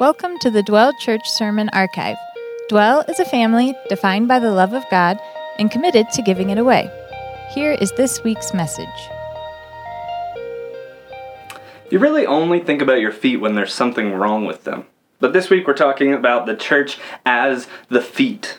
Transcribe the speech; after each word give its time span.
Welcome 0.00 0.38
to 0.40 0.50
the 0.50 0.64
Dwell 0.64 0.92
Church 0.98 1.30
Sermon 1.30 1.68
Archive. 1.72 2.16
Dwell 2.68 3.02
is 3.02 3.20
a 3.20 3.24
family 3.24 3.76
defined 3.88 4.26
by 4.26 4.40
the 4.40 4.50
love 4.50 4.72
of 4.72 4.82
God 4.90 5.20
and 5.56 5.70
committed 5.70 6.10
to 6.10 6.22
giving 6.22 6.50
it 6.50 6.58
away. 6.58 6.90
Here 7.54 7.70
is 7.80 7.92
this 7.92 8.24
week's 8.24 8.52
message. 8.52 8.88
You 11.92 12.00
really 12.00 12.26
only 12.26 12.58
think 12.58 12.82
about 12.82 12.98
your 12.98 13.12
feet 13.12 13.36
when 13.36 13.54
there's 13.54 13.72
something 13.72 14.12
wrong 14.14 14.46
with 14.46 14.64
them. 14.64 14.86
But 15.20 15.32
this 15.32 15.48
week 15.48 15.64
we're 15.64 15.74
talking 15.74 16.12
about 16.12 16.46
the 16.46 16.56
church 16.56 16.98
as 17.24 17.68
the 17.88 18.02
feet. 18.02 18.58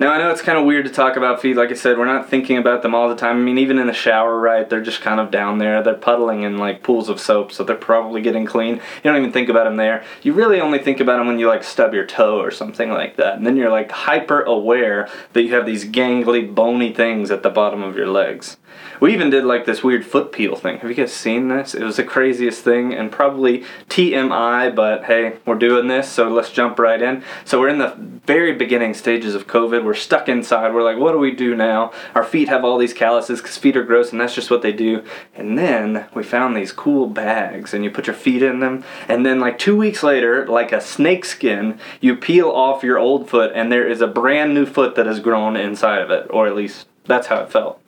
Now, 0.00 0.12
I 0.12 0.18
know 0.18 0.30
it's 0.30 0.42
kind 0.42 0.58
of 0.58 0.64
weird 0.64 0.86
to 0.86 0.92
talk 0.92 1.16
about 1.16 1.40
feet. 1.40 1.56
Like 1.56 1.70
I 1.70 1.74
said, 1.74 1.98
we're 1.98 2.04
not 2.04 2.28
thinking 2.28 2.58
about 2.58 2.82
them 2.82 2.94
all 2.94 3.08
the 3.08 3.14
time. 3.14 3.36
I 3.36 3.40
mean, 3.40 3.58
even 3.58 3.78
in 3.78 3.86
the 3.86 3.92
shower, 3.92 4.38
right? 4.38 4.68
They're 4.68 4.82
just 4.82 5.00
kind 5.00 5.20
of 5.20 5.30
down 5.30 5.58
there. 5.58 5.82
They're 5.82 5.94
puddling 5.94 6.42
in 6.42 6.58
like 6.58 6.82
pools 6.82 7.08
of 7.08 7.20
soap, 7.20 7.52
so 7.52 7.62
they're 7.62 7.76
probably 7.76 8.20
getting 8.20 8.44
clean. 8.44 8.74
You 8.74 8.80
don't 9.04 9.16
even 9.16 9.32
think 9.32 9.48
about 9.48 9.64
them 9.64 9.76
there. 9.76 10.04
You 10.22 10.32
really 10.32 10.60
only 10.60 10.78
think 10.78 11.00
about 11.00 11.18
them 11.18 11.28
when 11.28 11.38
you 11.38 11.46
like 11.46 11.62
stub 11.62 11.94
your 11.94 12.06
toe 12.06 12.40
or 12.40 12.50
something 12.50 12.90
like 12.90 13.16
that. 13.16 13.36
And 13.36 13.46
then 13.46 13.56
you're 13.56 13.70
like 13.70 13.90
hyper 13.90 14.42
aware 14.42 15.08
that 15.32 15.42
you 15.42 15.54
have 15.54 15.66
these 15.66 15.84
gangly, 15.84 16.52
bony 16.52 16.92
things 16.92 17.30
at 17.30 17.42
the 17.42 17.50
bottom 17.50 17.82
of 17.82 17.96
your 17.96 18.08
legs. 18.08 18.56
We 19.00 19.12
even 19.12 19.30
did 19.30 19.44
like 19.44 19.66
this 19.66 19.82
weird 19.82 20.04
foot 20.06 20.32
peel 20.32 20.56
thing. 20.56 20.78
Have 20.78 20.90
you 20.90 20.96
guys 20.96 21.12
seen 21.12 21.48
this? 21.48 21.74
It 21.74 21.82
was 21.82 21.96
the 21.96 22.04
craziest 22.04 22.62
thing 22.62 22.94
and 22.94 23.10
probably 23.10 23.64
TMI, 23.88 24.74
but 24.74 25.04
hey, 25.04 25.38
we're 25.44 25.56
doing 25.56 25.88
this, 25.88 26.08
so 26.08 26.28
let's 26.28 26.50
jump 26.50 26.78
right 26.78 27.00
in. 27.00 27.22
So 27.44 27.60
we're 27.60 27.68
in 27.68 27.78
the 27.78 27.94
very 28.26 28.52
beginning 28.52 28.94
stages 28.94 29.34
of 29.34 29.46
COVID. 29.46 29.83
We're 29.84 29.94
stuck 29.94 30.28
inside. 30.28 30.74
We're 30.74 30.82
like, 30.82 30.98
what 30.98 31.12
do 31.12 31.18
we 31.18 31.30
do 31.30 31.54
now? 31.54 31.92
Our 32.14 32.24
feet 32.24 32.48
have 32.48 32.64
all 32.64 32.78
these 32.78 32.94
calluses 32.94 33.40
because 33.40 33.56
feet 33.56 33.76
are 33.76 33.84
gross 33.84 34.12
and 34.12 34.20
that's 34.20 34.34
just 34.34 34.50
what 34.50 34.62
they 34.62 34.72
do. 34.72 35.04
And 35.34 35.58
then 35.58 36.06
we 36.14 36.22
found 36.22 36.56
these 36.56 36.72
cool 36.72 37.06
bags 37.06 37.74
and 37.74 37.84
you 37.84 37.90
put 37.90 38.06
your 38.06 38.16
feet 38.16 38.42
in 38.42 38.60
them. 38.60 38.84
And 39.08 39.24
then, 39.24 39.40
like 39.40 39.58
two 39.58 39.76
weeks 39.76 40.02
later, 40.02 40.46
like 40.46 40.72
a 40.72 40.80
snake 40.80 41.24
skin, 41.24 41.78
you 42.00 42.16
peel 42.16 42.50
off 42.50 42.82
your 42.82 42.98
old 42.98 43.28
foot 43.28 43.52
and 43.54 43.70
there 43.70 43.86
is 43.86 44.00
a 44.00 44.06
brand 44.06 44.54
new 44.54 44.66
foot 44.66 44.94
that 44.96 45.06
has 45.06 45.20
grown 45.20 45.56
inside 45.56 46.02
of 46.02 46.10
it, 46.10 46.26
or 46.30 46.46
at 46.46 46.56
least 46.56 46.86
that's 47.04 47.28
how 47.28 47.40
it 47.40 47.52
felt. 47.52 47.80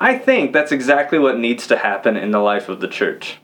I 0.00 0.16
think 0.16 0.52
that's 0.52 0.72
exactly 0.72 1.18
what 1.18 1.38
needs 1.38 1.66
to 1.66 1.76
happen 1.76 2.16
in 2.16 2.30
the 2.30 2.38
life 2.38 2.68
of 2.68 2.80
the 2.80 2.88
church. 2.88 3.38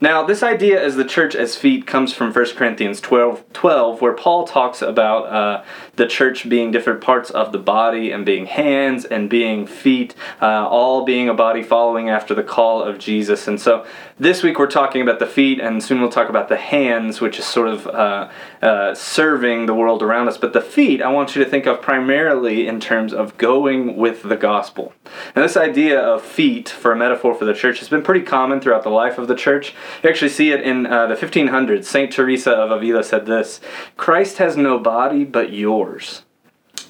Now, 0.00 0.22
this 0.22 0.44
idea 0.44 0.80
as 0.80 0.94
the 0.94 1.04
church 1.04 1.34
as 1.34 1.56
feet 1.56 1.84
comes 1.84 2.12
from 2.12 2.32
1 2.32 2.46
Corinthians 2.54 3.00
12, 3.00 3.52
12 3.52 4.00
where 4.00 4.12
Paul 4.12 4.46
talks 4.46 4.80
about 4.80 5.26
uh, 5.26 5.64
the 5.96 6.06
church 6.06 6.48
being 6.48 6.70
different 6.70 7.00
parts 7.00 7.30
of 7.30 7.50
the 7.50 7.58
body 7.58 8.12
and 8.12 8.24
being 8.24 8.46
hands 8.46 9.04
and 9.04 9.28
being 9.28 9.66
feet, 9.66 10.14
uh, 10.40 10.68
all 10.68 11.04
being 11.04 11.28
a 11.28 11.34
body 11.34 11.64
following 11.64 12.08
after 12.08 12.32
the 12.32 12.44
call 12.44 12.80
of 12.80 12.98
Jesus. 13.00 13.48
And 13.48 13.60
so 13.60 13.84
this 14.20 14.44
week 14.44 14.60
we're 14.60 14.70
talking 14.70 15.02
about 15.02 15.18
the 15.18 15.26
feet, 15.26 15.60
and 15.60 15.82
soon 15.82 16.00
we'll 16.00 16.10
talk 16.10 16.28
about 16.28 16.48
the 16.48 16.56
hands, 16.56 17.20
which 17.20 17.38
is 17.38 17.44
sort 17.44 17.68
of 17.68 17.86
uh, 17.88 18.28
uh 18.62 18.94
serving 18.94 19.66
the 19.66 19.74
world 19.74 20.02
around 20.02 20.28
us. 20.28 20.38
But 20.38 20.52
the 20.52 20.60
feet, 20.60 21.02
I 21.02 21.10
want 21.10 21.34
you 21.34 21.42
to 21.42 21.50
think 21.50 21.66
of 21.66 21.82
primarily 21.82 22.68
in 22.68 22.78
terms 22.78 23.12
of 23.12 23.36
going 23.36 23.96
with 23.96 24.22
the 24.22 24.36
gospel. 24.36 24.92
Now, 25.34 25.42
this 25.42 25.56
idea 25.56 26.00
of 26.00 26.22
feet 26.22 26.68
for 26.68 26.92
a 26.92 26.96
metaphor 26.96 27.34
for 27.34 27.44
the 27.44 27.54
church 27.54 27.80
has 27.80 27.88
been 27.88 28.02
pretty 28.02 28.24
common 28.24 28.60
throughout 28.60 28.82
the 28.82 28.90
life 28.90 29.18
of 29.18 29.26
the 29.26 29.34
church. 29.34 29.74
You 30.02 30.10
actually 30.10 30.30
see 30.30 30.50
it 30.50 30.62
in 30.62 30.86
uh, 30.86 31.06
the 31.06 31.14
1500s. 31.14 31.84
St. 31.84 32.12
Teresa 32.12 32.52
of 32.52 32.70
Avila 32.70 33.02
said 33.02 33.26
this 33.26 33.60
Christ 33.96 34.38
has 34.38 34.56
no 34.56 34.78
body 34.78 35.24
but 35.24 35.52
yours, 35.52 36.22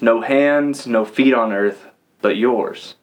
no 0.01 0.21
hands, 0.21 0.87
no 0.87 1.05
feet 1.05 1.33
on 1.33 1.51
earth 1.53 1.87
but 2.21 2.37
yours. 2.37 2.95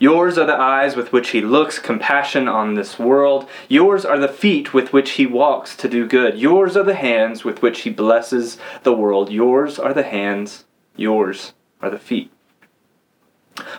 Yours 0.00 0.38
are 0.38 0.46
the 0.46 0.58
eyes 0.58 0.96
with 0.96 1.12
which 1.12 1.28
he 1.30 1.42
looks 1.42 1.78
compassion 1.78 2.48
on 2.48 2.72
this 2.72 2.98
world. 2.98 3.46
Yours 3.68 4.06
are 4.06 4.18
the 4.18 4.28
feet 4.28 4.72
with 4.72 4.94
which 4.94 5.10
he 5.12 5.26
walks 5.26 5.76
to 5.76 5.90
do 5.90 6.08
good. 6.08 6.38
Yours 6.38 6.74
are 6.74 6.82
the 6.82 6.94
hands 6.94 7.44
with 7.44 7.60
which 7.60 7.82
he 7.82 7.90
blesses 7.90 8.56
the 8.82 8.94
world. 8.94 9.30
Yours 9.30 9.78
are 9.78 9.92
the 9.92 10.02
hands. 10.02 10.64
Yours 10.96 11.52
are 11.82 11.90
the 11.90 11.98
feet. 11.98 12.32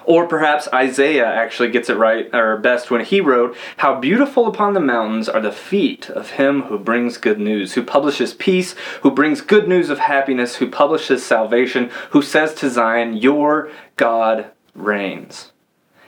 Or 0.03 0.27
perhaps 0.27 0.67
Isaiah 0.73 1.25
actually 1.25 1.69
gets 1.69 1.89
it 1.89 1.97
right 1.97 2.33
or 2.33 2.57
best 2.57 2.91
when 2.91 3.03
he 3.03 3.21
wrote, 3.21 3.55
How 3.77 3.99
beautiful 3.99 4.47
upon 4.47 4.73
the 4.73 4.79
mountains 4.79 5.29
are 5.29 5.41
the 5.41 5.51
feet 5.51 6.09
of 6.09 6.31
him 6.31 6.63
who 6.63 6.77
brings 6.77 7.17
good 7.17 7.39
news, 7.39 7.73
who 7.73 7.83
publishes 7.83 8.33
peace, 8.33 8.73
who 9.01 9.11
brings 9.11 9.41
good 9.41 9.67
news 9.67 9.89
of 9.89 9.99
happiness, 9.99 10.55
who 10.55 10.69
publishes 10.69 11.25
salvation, 11.25 11.89
who 12.11 12.21
says 12.21 12.53
to 12.55 12.69
Zion, 12.69 13.15
Your 13.17 13.71
God 13.95 14.51
reigns. 14.75 15.51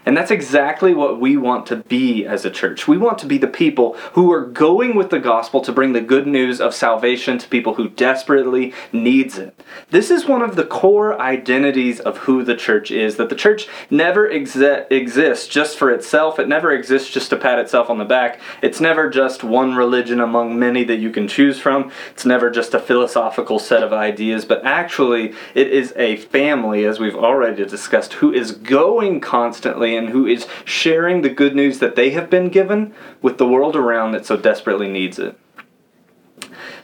And 0.05 0.17
that's 0.17 0.31
exactly 0.31 0.93
what 0.93 1.19
we 1.19 1.37
want 1.37 1.65
to 1.67 1.77
be 1.77 2.25
as 2.25 2.45
a 2.45 2.49
church. 2.49 2.87
We 2.87 2.97
want 2.97 3.17
to 3.19 3.25
be 3.25 3.37
the 3.37 3.47
people 3.47 3.93
who 4.13 4.31
are 4.31 4.45
going 4.45 4.95
with 4.95 5.09
the 5.09 5.19
gospel 5.19 5.61
to 5.61 5.71
bring 5.71 5.93
the 5.93 6.01
good 6.01 6.27
news 6.27 6.59
of 6.59 6.73
salvation 6.73 7.37
to 7.37 7.47
people 7.47 7.75
who 7.75 7.89
desperately 7.89 8.73
needs 8.91 9.37
it. 9.37 9.59
This 9.91 10.11
is 10.11 10.25
one 10.25 10.41
of 10.41 10.55
the 10.55 10.65
core 10.65 11.19
identities 11.19 11.99
of 11.99 12.17
who 12.19 12.43
the 12.43 12.55
church 12.55 12.91
is, 12.91 13.15
that 13.15 13.29
the 13.29 13.35
church 13.35 13.67
never 13.89 14.29
exi- 14.29 14.91
exists 14.91 15.47
just 15.47 15.77
for 15.77 15.89
itself. 15.91 16.39
It 16.39 16.47
never 16.47 16.71
exists 16.71 17.09
just 17.09 17.29
to 17.29 17.37
pat 17.37 17.59
itself 17.59 17.89
on 17.89 17.97
the 17.97 18.05
back. 18.05 18.39
It's 18.61 18.81
never 18.81 19.09
just 19.09 19.43
one 19.43 19.75
religion 19.75 20.19
among 20.19 20.59
many 20.59 20.83
that 20.83 20.97
you 20.97 21.11
can 21.11 21.27
choose 21.27 21.59
from. 21.59 21.91
It's 22.11 22.25
never 22.25 22.49
just 22.49 22.73
a 22.73 22.79
philosophical 22.79 23.59
set 23.59 23.83
of 23.83 23.93
ideas, 23.93 24.45
but 24.45 24.65
actually 24.65 25.33
it 25.55 25.67
is 25.67 25.93
a 25.95 26.17
family 26.17 26.85
as 26.85 26.99
we've 26.99 27.15
already 27.15 27.65
discussed 27.65 28.13
who 28.13 28.33
is 28.33 28.51
going 28.51 29.19
constantly 29.21 29.92
and 29.95 30.09
who 30.09 30.25
is 30.25 30.47
sharing 30.65 31.21
the 31.21 31.29
good 31.29 31.55
news 31.55 31.79
that 31.79 31.95
they 31.95 32.11
have 32.11 32.29
been 32.29 32.49
given 32.49 32.93
with 33.21 33.37
the 33.37 33.47
world 33.47 33.75
around 33.75 34.11
that 34.11 34.25
so 34.25 34.37
desperately 34.37 34.89
needs 34.89 35.19
it. 35.19 35.37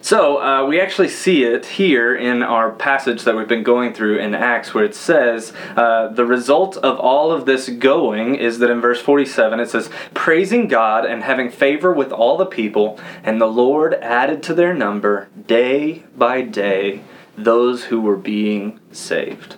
So, 0.01 0.41
uh, 0.41 0.65
we 0.65 0.79
actually 0.79 1.09
see 1.09 1.43
it 1.43 1.65
here 1.65 2.15
in 2.15 2.41
our 2.41 2.71
passage 2.71 3.23
that 3.23 3.35
we've 3.35 3.49
been 3.49 3.63
going 3.63 3.93
through 3.93 4.19
in 4.19 4.33
Acts, 4.33 4.73
where 4.73 4.85
it 4.85 4.95
says, 4.95 5.51
uh, 5.75 6.07
The 6.07 6.25
result 6.25 6.77
of 6.77 6.97
all 6.97 7.33
of 7.33 7.45
this 7.45 7.67
going 7.67 8.35
is 8.35 8.59
that 8.59 8.69
in 8.69 8.79
verse 8.79 9.01
47 9.01 9.59
it 9.59 9.69
says, 9.69 9.89
Praising 10.13 10.69
God 10.69 11.05
and 11.05 11.23
having 11.23 11.51
favor 11.51 11.93
with 11.93 12.13
all 12.13 12.37
the 12.37 12.45
people, 12.45 12.97
and 13.23 13.41
the 13.41 13.47
Lord 13.47 13.93
added 13.95 14.41
to 14.43 14.53
their 14.53 14.73
number 14.73 15.27
day 15.47 16.03
by 16.17 16.43
day 16.43 17.01
those 17.37 17.85
who 17.85 17.99
were 17.99 18.17
being 18.17 18.79
saved. 18.93 19.57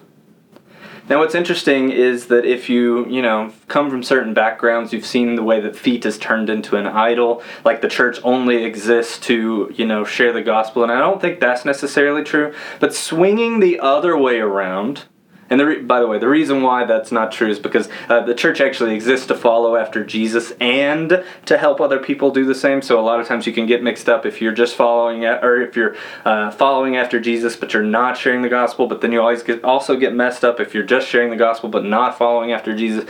Now, 1.09 1.19
what's 1.19 1.35
interesting 1.35 1.91
is 1.91 2.27
that 2.27 2.45
if 2.45 2.69
you, 2.69 3.07
you 3.07 3.21
know, 3.21 3.51
come 3.67 3.89
from 3.89 4.03
certain 4.03 4.33
backgrounds, 4.33 4.93
you've 4.93 5.05
seen 5.05 5.35
the 5.35 5.43
way 5.43 5.59
that 5.59 5.75
feet 5.75 6.05
is 6.05 6.17
turned 6.17 6.49
into 6.49 6.77
an 6.77 6.87
idol, 6.87 7.43
like 7.65 7.81
the 7.81 7.87
church 7.87 8.19
only 8.23 8.63
exists 8.63 9.19
to, 9.21 9.71
you 9.75 9.85
know, 9.85 10.03
share 10.05 10.31
the 10.31 10.41
gospel. 10.41 10.83
And 10.83 10.91
I 10.91 10.99
don't 10.99 11.19
think 11.19 11.39
that's 11.39 11.65
necessarily 11.65 12.23
true. 12.23 12.53
But 12.79 12.93
swinging 12.93 13.59
the 13.59 13.79
other 13.79 14.17
way 14.17 14.39
around, 14.39 15.05
and 15.51 15.59
the 15.59 15.65
re- 15.65 15.81
by 15.81 15.99
the 15.99 16.07
way, 16.07 16.17
the 16.17 16.29
reason 16.29 16.61
why 16.61 16.85
that's 16.85 17.11
not 17.11 17.33
true 17.33 17.49
is 17.49 17.59
because 17.59 17.89
uh, 18.07 18.21
the 18.21 18.33
church 18.33 18.61
actually 18.61 18.95
exists 18.95 19.27
to 19.27 19.35
follow 19.35 19.75
after 19.75 20.05
Jesus 20.05 20.53
and 20.61 21.25
to 21.45 21.57
help 21.57 21.81
other 21.81 21.99
people 21.99 22.31
do 22.31 22.45
the 22.45 22.55
same. 22.55 22.81
So 22.81 22.97
a 22.97 23.03
lot 23.03 23.19
of 23.19 23.27
times 23.27 23.45
you 23.45 23.51
can 23.51 23.65
get 23.65 23.83
mixed 23.83 24.07
up 24.07 24.25
if 24.25 24.41
you're 24.41 24.53
just 24.53 24.75
following 24.75 25.25
at, 25.25 25.43
or 25.43 25.61
if 25.61 25.75
you're 25.75 25.97
uh, 26.23 26.51
following 26.51 26.95
after 26.95 27.19
Jesus 27.19 27.57
but 27.57 27.73
you're 27.73 27.83
not 27.83 28.17
sharing 28.17 28.41
the 28.41 28.49
gospel. 28.49 28.87
But 28.87 29.01
then 29.01 29.11
you 29.11 29.19
always 29.19 29.43
get 29.43 29.61
also 29.65 29.97
get 29.97 30.15
messed 30.15 30.45
up 30.45 30.61
if 30.61 30.73
you're 30.73 30.85
just 30.85 31.09
sharing 31.09 31.29
the 31.29 31.35
gospel 31.35 31.69
but 31.69 31.83
not 31.83 32.17
following 32.17 32.53
after 32.53 32.73
Jesus. 32.73 33.03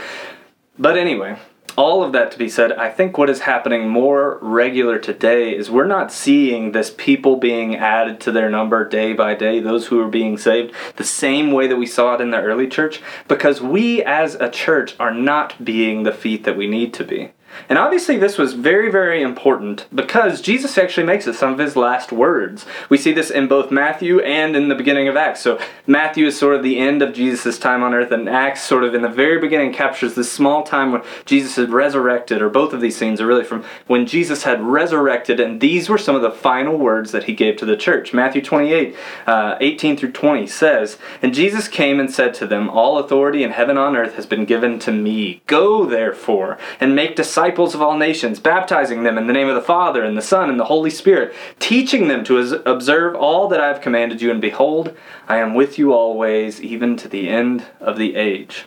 But 0.76 0.96
anyway, 0.98 1.38
all 1.76 2.02
of 2.02 2.12
that 2.12 2.30
to 2.32 2.38
be 2.38 2.48
said, 2.48 2.72
I 2.72 2.90
think 2.90 3.16
what 3.16 3.30
is 3.30 3.40
happening 3.40 3.88
more 3.88 4.38
regular 4.40 4.98
today 4.98 5.56
is 5.56 5.70
we're 5.70 5.86
not 5.86 6.12
seeing 6.12 6.72
this 6.72 6.94
people 6.96 7.36
being 7.36 7.76
added 7.76 8.20
to 8.20 8.32
their 8.32 8.50
number 8.50 8.88
day 8.88 9.12
by 9.12 9.34
day, 9.34 9.60
those 9.60 9.86
who 9.86 10.00
are 10.00 10.08
being 10.08 10.36
saved, 10.36 10.74
the 10.96 11.04
same 11.04 11.52
way 11.52 11.66
that 11.66 11.76
we 11.76 11.86
saw 11.86 12.14
it 12.14 12.20
in 12.20 12.30
the 12.30 12.40
early 12.40 12.66
church, 12.66 13.00
because 13.28 13.60
we 13.60 14.02
as 14.02 14.34
a 14.36 14.50
church 14.50 14.94
are 14.98 15.14
not 15.14 15.64
being 15.64 16.02
the 16.02 16.12
feet 16.12 16.44
that 16.44 16.56
we 16.56 16.66
need 16.66 16.92
to 16.94 17.04
be. 17.04 17.32
And 17.68 17.78
obviously, 17.78 18.16
this 18.16 18.38
was 18.38 18.52
very, 18.52 18.90
very 18.90 19.22
important 19.22 19.86
because 19.94 20.40
Jesus 20.40 20.78
actually 20.78 21.06
makes 21.06 21.26
it 21.26 21.34
some 21.34 21.52
of 21.52 21.58
his 21.58 21.74
last 21.74 22.12
words. 22.12 22.64
We 22.88 22.98
see 22.98 23.12
this 23.12 23.30
in 23.30 23.48
both 23.48 23.70
Matthew 23.70 24.20
and 24.20 24.54
in 24.54 24.68
the 24.68 24.74
beginning 24.74 25.08
of 25.08 25.16
Acts. 25.16 25.40
So, 25.40 25.58
Matthew 25.86 26.26
is 26.26 26.38
sort 26.38 26.54
of 26.54 26.62
the 26.62 26.78
end 26.78 27.02
of 27.02 27.14
Jesus' 27.14 27.58
time 27.58 27.82
on 27.82 27.94
earth, 27.94 28.12
and 28.12 28.28
Acts, 28.28 28.62
sort 28.62 28.84
of 28.84 28.94
in 28.94 29.02
the 29.02 29.08
very 29.08 29.38
beginning, 29.40 29.72
captures 29.72 30.14
this 30.14 30.30
small 30.30 30.62
time 30.62 30.92
when 30.92 31.02
Jesus 31.24 31.56
had 31.56 31.70
resurrected, 31.70 32.40
or 32.40 32.48
both 32.48 32.72
of 32.72 32.80
these 32.80 32.96
scenes 32.96 33.20
are 33.20 33.26
really 33.26 33.44
from 33.44 33.64
when 33.88 34.06
Jesus 34.06 34.44
had 34.44 34.62
resurrected, 34.62 35.40
and 35.40 35.60
these 35.60 35.88
were 35.88 35.98
some 35.98 36.14
of 36.14 36.22
the 36.22 36.30
final 36.30 36.78
words 36.78 37.10
that 37.10 37.24
he 37.24 37.34
gave 37.34 37.56
to 37.56 37.66
the 37.66 37.76
church. 37.76 38.14
Matthew 38.14 38.42
28, 38.42 38.96
uh, 39.26 39.56
18 39.60 39.96
through 39.96 40.12
20 40.12 40.46
says, 40.46 40.98
And 41.20 41.34
Jesus 41.34 41.66
came 41.66 41.98
and 41.98 42.10
said 42.10 42.32
to 42.34 42.46
them, 42.46 42.70
All 42.70 42.98
authority 42.98 43.42
in 43.42 43.50
heaven 43.50 43.72
and 43.72 43.78
on 43.78 43.96
earth 43.96 44.16
has 44.16 44.26
been 44.26 44.44
given 44.44 44.78
to 44.80 44.92
me. 44.92 45.42
Go, 45.46 45.86
therefore, 45.86 46.58
and 46.78 46.94
make 46.94 47.16
disciples 47.16 47.41
disciples 47.42 47.74
of 47.74 47.82
all 47.82 47.98
nations, 47.98 48.38
baptizing 48.38 49.02
them 49.02 49.18
in 49.18 49.26
the 49.26 49.32
name 49.32 49.48
of 49.48 49.56
the 49.56 49.60
Father, 49.60 50.04
and 50.04 50.16
the 50.16 50.22
Son, 50.22 50.48
and 50.48 50.60
the 50.60 50.66
Holy 50.66 50.90
Spirit, 50.90 51.34
teaching 51.58 52.06
them 52.06 52.22
to 52.22 52.38
observe 52.64 53.16
all 53.16 53.48
that 53.48 53.60
I 53.60 53.66
have 53.66 53.80
commanded 53.80 54.22
you, 54.22 54.30
and 54.30 54.40
behold, 54.40 54.96
I 55.26 55.38
am 55.38 55.52
with 55.52 55.76
you 55.76 55.92
always, 55.92 56.62
even 56.62 56.96
to 56.98 57.08
the 57.08 57.28
end 57.28 57.66
of 57.80 57.98
the 57.98 58.14
age. 58.14 58.66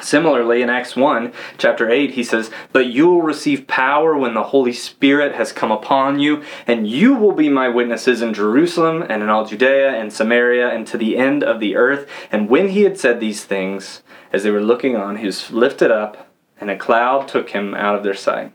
Similarly, 0.00 0.62
in 0.62 0.70
Acts 0.70 0.96
1, 0.96 1.30
chapter 1.58 1.90
8, 1.90 2.12
he 2.12 2.24
says, 2.24 2.50
But 2.72 2.86
you 2.86 3.06
will 3.06 3.20
receive 3.20 3.66
power 3.66 4.16
when 4.16 4.32
the 4.32 4.44
Holy 4.44 4.72
Spirit 4.72 5.34
has 5.34 5.52
come 5.52 5.70
upon 5.70 6.18
you, 6.18 6.42
and 6.66 6.88
you 6.88 7.14
will 7.14 7.32
be 7.32 7.50
my 7.50 7.68
witnesses 7.68 8.22
in 8.22 8.32
Jerusalem 8.32 9.04
and 9.06 9.22
in 9.22 9.28
all 9.28 9.44
Judea 9.44 9.90
and 9.90 10.10
Samaria 10.10 10.70
and 10.70 10.86
to 10.86 10.96
the 10.96 11.18
end 11.18 11.44
of 11.44 11.60
the 11.60 11.76
earth. 11.76 12.08
And 12.32 12.48
when 12.48 12.70
he 12.70 12.84
had 12.84 12.98
said 12.98 13.20
these 13.20 13.44
things, 13.44 14.02
as 14.32 14.42
they 14.42 14.50
were 14.50 14.62
looking 14.62 14.96
on, 14.96 15.16
he 15.16 15.26
was 15.26 15.50
lifted 15.50 15.90
up, 15.90 16.30
and 16.60 16.70
a 16.70 16.76
cloud 16.76 17.28
took 17.28 17.50
him 17.50 17.74
out 17.74 17.94
of 17.94 18.02
their 18.02 18.14
sight. 18.14 18.52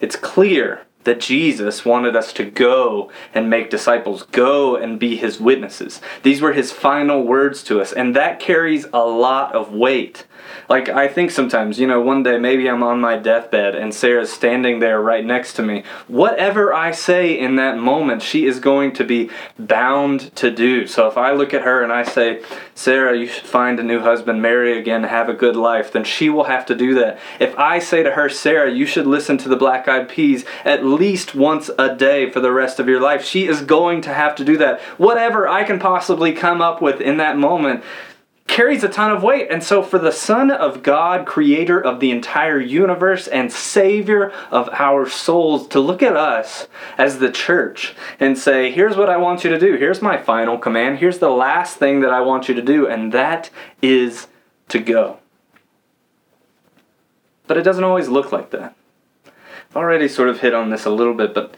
It's 0.00 0.16
clear 0.16 0.86
that 1.04 1.20
Jesus 1.20 1.84
wanted 1.84 2.16
us 2.16 2.32
to 2.34 2.44
go 2.44 3.10
and 3.34 3.50
make 3.50 3.70
disciples, 3.70 4.24
go 4.24 4.76
and 4.76 4.98
be 4.98 5.16
his 5.16 5.40
witnesses. 5.40 6.00
These 6.22 6.40
were 6.40 6.52
his 6.52 6.72
final 6.72 7.22
words 7.22 7.62
to 7.64 7.80
us, 7.80 7.92
and 7.92 8.14
that 8.16 8.40
carries 8.40 8.86
a 8.92 9.04
lot 9.04 9.54
of 9.54 9.72
weight. 9.72 10.26
Like, 10.68 10.88
I 10.88 11.08
think 11.08 11.30
sometimes, 11.30 11.78
you 11.78 11.86
know, 11.86 12.00
one 12.00 12.22
day 12.22 12.38
maybe 12.38 12.68
I'm 12.68 12.82
on 12.82 13.00
my 13.00 13.16
deathbed 13.16 13.74
and 13.74 13.94
Sarah's 13.94 14.32
standing 14.32 14.80
there 14.80 15.00
right 15.00 15.24
next 15.24 15.54
to 15.54 15.62
me. 15.62 15.84
Whatever 16.08 16.72
I 16.72 16.92
say 16.92 17.38
in 17.38 17.56
that 17.56 17.78
moment, 17.78 18.22
she 18.22 18.46
is 18.46 18.58
going 18.58 18.92
to 18.94 19.04
be 19.04 19.30
bound 19.58 20.34
to 20.36 20.50
do. 20.50 20.86
So 20.86 21.08
if 21.08 21.16
I 21.16 21.32
look 21.32 21.54
at 21.54 21.62
her 21.62 21.82
and 21.82 21.92
I 21.92 22.02
say, 22.02 22.42
Sarah, 22.74 23.16
you 23.16 23.26
should 23.26 23.44
find 23.44 23.78
a 23.78 23.82
new 23.82 24.00
husband, 24.00 24.42
marry 24.42 24.78
again, 24.78 25.04
have 25.04 25.28
a 25.28 25.34
good 25.34 25.56
life, 25.56 25.92
then 25.92 26.04
she 26.04 26.28
will 26.28 26.44
have 26.44 26.66
to 26.66 26.74
do 26.74 26.94
that. 26.94 27.18
If 27.38 27.58
I 27.58 27.78
say 27.78 28.02
to 28.02 28.12
her, 28.12 28.28
Sarah, 28.28 28.72
you 28.72 28.86
should 28.86 29.06
listen 29.06 29.38
to 29.38 29.48
the 29.48 29.56
Black 29.56 29.88
Eyed 29.88 30.08
Peas 30.08 30.44
at 30.64 30.84
least 30.92 31.34
once 31.34 31.70
a 31.78 31.94
day 31.94 32.30
for 32.30 32.40
the 32.40 32.52
rest 32.52 32.78
of 32.78 32.88
your 32.88 33.00
life, 33.00 33.24
she 33.24 33.46
is 33.46 33.62
going 33.62 34.02
to 34.02 34.14
have 34.14 34.34
to 34.36 34.44
do 34.44 34.56
that. 34.58 34.80
Whatever 34.98 35.48
I 35.48 35.64
can 35.64 35.78
possibly 35.78 36.32
come 36.32 36.60
up 36.60 36.80
with 36.80 37.00
in 37.00 37.16
that 37.16 37.38
moment 37.38 37.82
carries 38.46 38.84
a 38.84 38.88
ton 38.88 39.10
of 39.10 39.22
weight. 39.22 39.48
And 39.50 39.62
so, 39.64 39.82
for 39.82 39.98
the 39.98 40.12
Son 40.12 40.50
of 40.50 40.82
God, 40.82 41.26
creator 41.26 41.80
of 41.80 42.00
the 42.00 42.10
entire 42.10 42.60
universe 42.60 43.26
and 43.26 43.50
Savior 43.50 44.30
of 44.50 44.68
our 44.70 45.08
souls, 45.08 45.66
to 45.68 45.80
look 45.80 46.02
at 46.02 46.16
us 46.16 46.68
as 46.98 47.18
the 47.18 47.32
church 47.32 47.94
and 48.20 48.36
say, 48.36 48.70
Here's 48.70 48.96
what 48.96 49.08
I 49.08 49.16
want 49.16 49.44
you 49.44 49.50
to 49.50 49.58
do. 49.58 49.76
Here's 49.76 50.02
my 50.02 50.18
final 50.18 50.58
command. 50.58 50.98
Here's 50.98 51.18
the 51.18 51.30
last 51.30 51.78
thing 51.78 52.00
that 52.00 52.12
I 52.12 52.20
want 52.20 52.48
you 52.48 52.54
to 52.54 52.62
do. 52.62 52.86
And 52.86 53.12
that 53.12 53.50
is 53.80 54.26
to 54.68 54.78
go. 54.78 55.18
But 57.46 57.56
it 57.56 57.62
doesn't 57.62 57.84
always 57.84 58.08
look 58.08 58.32
like 58.32 58.50
that. 58.50 58.74
Already 59.74 60.08
sort 60.08 60.28
of 60.28 60.40
hit 60.40 60.54
on 60.54 60.70
this 60.70 60.84
a 60.84 60.90
little 60.90 61.14
bit, 61.14 61.32
but 61.32 61.54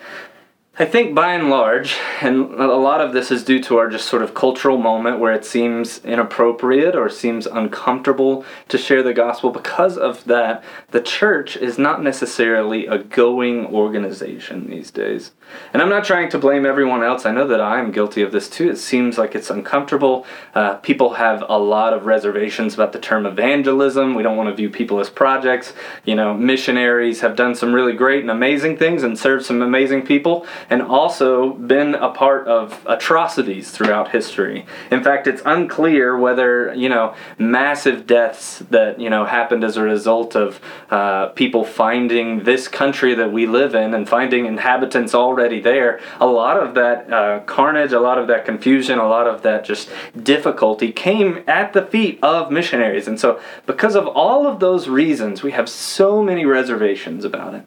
I 0.76 0.86
think 0.86 1.14
by 1.14 1.34
and 1.34 1.50
large, 1.50 1.94
and 2.20 2.52
a 2.54 2.74
lot 2.74 3.00
of 3.00 3.12
this 3.12 3.30
is 3.30 3.44
due 3.44 3.62
to 3.62 3.76
our 3.76 3.88
just 3.88 4.08
sort 4.08 4.22
of 4.22 4.34
cultural 4.34 4.76
moment 4.76 5.20
where 5.20 5.32
it 5.32 5.44
seems 5.44 6.04
inappropriate 6.04 6.96
or 6.96 7.08
seems 7.08 7.46
uncomfortable 7.46 8.44
to 8.70 8.76
share 8.76 9.00
the 9.04 9.14
gospel. 9.14 9.50
Because 9.50 9.96
of 9.96 10.24
that, 10.24 10.64
the 10.90 11.00
church 11.00 11.56
is 11.56 11.78
not 11.78 12.02
necessarily 12.02 12.88
a 12.88 12.98
going 12.98 13.66
organization 13.66 14.68
these 14.68 14.90
days. 14.90 15.30
And 15.72 15.80
I'm 15.80 15.88
not 15.88 16.02
trying 16.02 16.28
to 16.30 16.38
blame 16.38 16.66
everyone 16.66 17.04
else. 17.04 17.24
I 17.24 17.30
know 17.30 17.46
that 17.46 17.60
I 17.60 17.78
am 17.78 17.92
guilty 17.92 18.22
of 18.22 18.32
this 18.32 18.48
too. 18.48 18.68
It 18.68 18.78
seems 18.78 19.16
like 19.16 19.36
it's 19.36 19.50
uncomfortable. 19.50 20.26
Uh, 20.56 20.74
people 20.76 21.14
have 21.14 21.44
a 21.48 21.58
lot 21.58 21.92
of 21.92 22.06
reservations 22.06 22.74
about 22.74 22.92
the 22.92 22.98
term 22.98 23.26
evangelism. 23.26 24.16
We 24.16 24.24
don't 24.24 24.36
want 24.36 24.48
to 24.48 24.54
view 24.56 24.70
people 24.70 24.98
as 24.98 25.08
projects. 25.08 25.72
You 26.04 26.16
know, 26.16 26.34
missionaries 26.34 27.20
have 27.20 27.36
done 27.36 27.54
some 27.54 27.72
really 27.72 27.92
great 27.92 28.22
and 28.22 28.30
amazing 28.30 28.76
things 28.76 29.04
and 29.04 29.16
served 29.16 29.44
some 29.44 29.62
amazing 29.62 30.02
people 30.02 30.46
and 30.70 30.82
also 30.82 31.52
been 31.52 31.94
a 31.94 32.10
part 32.10 32.46
of 32.46 32.84
atrocities 32.86 33.70
throughout 33.70 34.10
history. 34.10 34.66
In 34.90 35.02
fact, 35.02 35.26
it's 35.26 35.42
unclear 35.44 36.16
whether, 36.16 36.74
you 36.74 36.88
know, 36.88 37.14
massive 37.38 38.06
deaths 38.06 38.60
that, 38.70 39.00
you 39.00 39.10
know, 39.10 39.24
happened 39.24 39.64
as 39.64 39.76
a 39.76 39.82
result 39.82 40.34
of 40.36 40.60
uh, 40.90 41.28
people 41.28 41.64
finding 41.64 42.44
this 42.44 42.68
country 42.68 43.14
that 43.14 43.32
we 43.32 43.46
live 43.46 43.74
in 43.74 43.94
and 43.94 44.08
finding 44.08 44.46
inhabitants 44.46 45.14
already 45.14 45.60
there, 45.60 46.00
a 46.20 46.26
lot 46.26 46.56
of 46.56 46.74
that 46.74 47.12
uh, 47.12 47.40
carnage, 47.40 47.92
a 47.92 48.00
lot 48.00 48.18
of 48.18 48.26
that 48.28 48.44
confusion, 48.44 48.98
a 48.98 49.08
lot 49.08 49.26
of 49.26 49.42
that 49.42 49.64
just 49.64 49.90
difficulty 50.22 50.92
came 50.92 51.42
at 51.46 51.72
the 51.72 51.82
feet 51.82 52.18
of 52.22 52.50
missionaries. 52.50 53.08
And 53.08 53.18
so, 53.18 53.40
because 53.66 53.94
of 53.94 54.06
all 54.06 54.46
of 54.46 54.60
those 54.60 54.88
reasons, 54.88 55.42
we 55.42 55.52
have 55.52 55.68
so 55.68 56.22
many 56.22 56.44
reservations 56.44 57.24
about 57.24 57.54
it. 57.54 57.66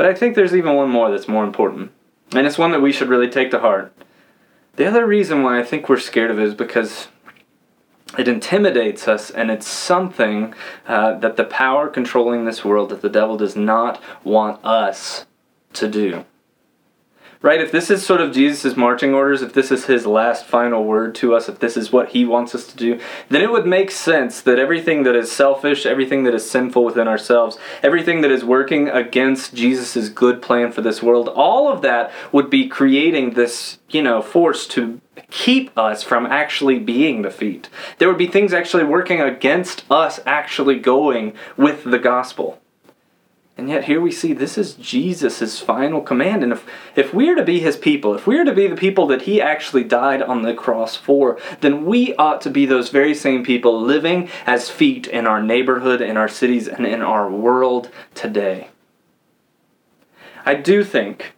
But 0.00 0.08
I 0.08 0.14
think 0.14 0.34
there's 0.34 0.56
even 0.56 0.76
one 0.76 0.88
more 0.88 1.10
that's 1.10 1.28
more 1.28 1.44
important. 1.44 1.92
And 2.32 2.46
it's 2.46 2.56
one 2.56 2.70
that 2.70 2.80
we 2.80 2.90
should 2.90 3.10
really 3.10 3.28
take 3.28 3.50
to 3.50 3.58
heart. 3.58 3.92
The 4.76 4.86
other 4.86 5.04
reason 5.04 5.42
why 5.42 5.60
I 5.60 5.62
think 5.62 5.90
we're 5.90 5.98
scared 5.98 6.30
of 6.30 6.38
it 6.38 6.46
is 6.46 6.54
because 6.54 7.08
it 8.16 8.26
intimidates 8.26 9.06
us, 9.06 9.30
and 9.30 9.50
it's 9.50 9.66
something 9.66 10.54
uh, 10.86 11.18
that 11.18 11.36
the 11.36 11.44
power 11.44 11.86
controlling 11.86 12.46
this 12.46 12.64
world, 12.64 12.88
that 12.88 13.02
the 13.02 13.10
devil 13.10 13.36
does 13.36 13.56
not 13.56 14.02
want 14.24 14.64
us 14.64 15.26
to 15.74 15.86
do 15.86 16.24
right? 17.42 17.60
If 17.60 17.72
this 17.72 17.90
is 17.90 18.04
sort 18.04 18.20
of 18.20 18.32
Jesus' 18.32 18.76
marching 18.76 19.14
orders, 19.14 19.40
if 19.40 19.54
this 19.54 19.70
is 19.70 19.86
his 19.86 20.06
last 20.06 20.44
final 20.44 20.84
word 20.84 21.14
to 21.16 21.34
us, 21.34 21.48
if 21.48 21.58
this 21.58 21.76
is 21.76 21.90
what 21.90 22.10
he 22.10 22.24
wants 22.24 22.54
us 22.54 22.66
to 22.66 22.76
do, 22.76 23.00
then 23.30 23.40
it 23.40 23.50
would 23.50 23.66
make 23.66 23.90
sense 23.90 24.42
that 24.42 24.58
everything 24.58 25.04
that 25.04 25.16
is 25.16 25.32
selfish, 25.32 25.86
everything 25.86 26.24
that 26.24 26.34
is 26.34 26.50
sinful 26.50 26.84
within 26.84 27.08
ourselves, 27.08 27.58
everything 27.82 28.20
that 28.20 28.30
is 28.30 28.44
working 28.44 28.88
against 28.88 29.54
Jesus' 29.54 30.10
good 30.10 30.42
plan 30.42 30.70
for 30.70 30.82
this 30.82 31.02
world, 31.02 31.28
all 31.28 31.72
of 31.72 31.80
that 31.82 32.12
would 32.30 32.50
be 32.50 32.68
creating 32.68 33.30
this, 33.30 33.78
you 33.88 34.02
know, 34.02 34.20
force 34.20 34.66
to 34.68 35.00
keep 35.30 35.76
us 35.78 36.02
from 36.02 36.26
actually 36.26 36.78
being 36.78 37.22
the 37.22 37.30
feet. 37.30 37.70
There 37.98 38.08
would 38.08 38.18
be 38.18 38.26
things 38.26 38.52
actually 38.52 38.84
working 38.84 39.20
against 39.20 39.90
us 39.90 40.20
actually 40.26 40.78
going 40.78 41.34
with 41.56 41.84
the 41.84 41.98
gospel. 41.98 42.59
And 43.60 43.68
yet 43.68 43.84
here 43.84 44.00
we 44.00 44.10
see 44.10 44.32
this 44.32 44.56
is 44.56 44.72
Jesus' 44.72 45.60
final 45.60 46.00
command. 46.00 46.42
And 46.42 46.50
if, 46.50 46.66
if 46.96 47.12
we 47.12 47.28
are 47.28 47.34
to 47.34 47.44
be 47.44 47.60
his 47.60 47.76
people, 47.76 48.14
if 48.14 48.26
we 48.26 48.38
are 48.38 48.44
to 48.46 48.54
be 48.54 48.66
the 48.66 48.74
people 48.74 49.06
that 49.08 49.22
he 49.22 49.38
actually 49.38 49.84
died 49.84 50.22
on 50.22 50.40
the 50.40 50.54
cross 50.54 50.96
for, 50.96 51.38
then 51.60 51.84
we 51.84 52.14
ought 52.14 52.40
to 52.40 52.48
be 52.48 52.64
those 52.64 52.88
very 52.88 53.14
same 53.14 53.44
people 53.44 53.78
living 53.78 54.30
as 54.46 54.70
feet 54.70 55.06
in 55.06 55.26
our 55.26 55.42
neighborhood, 55.42 56.00
in 56.00 56.16
our 56.16 56.26
cities, 56.26 56.68
and 56.68 56.86
in 56.86 57.02
our 57.02 57.30
world 57.30 57.90
today. 58.14 58.70
I 60.46 60.54
do 60.54 60.82
think 60.82 61.34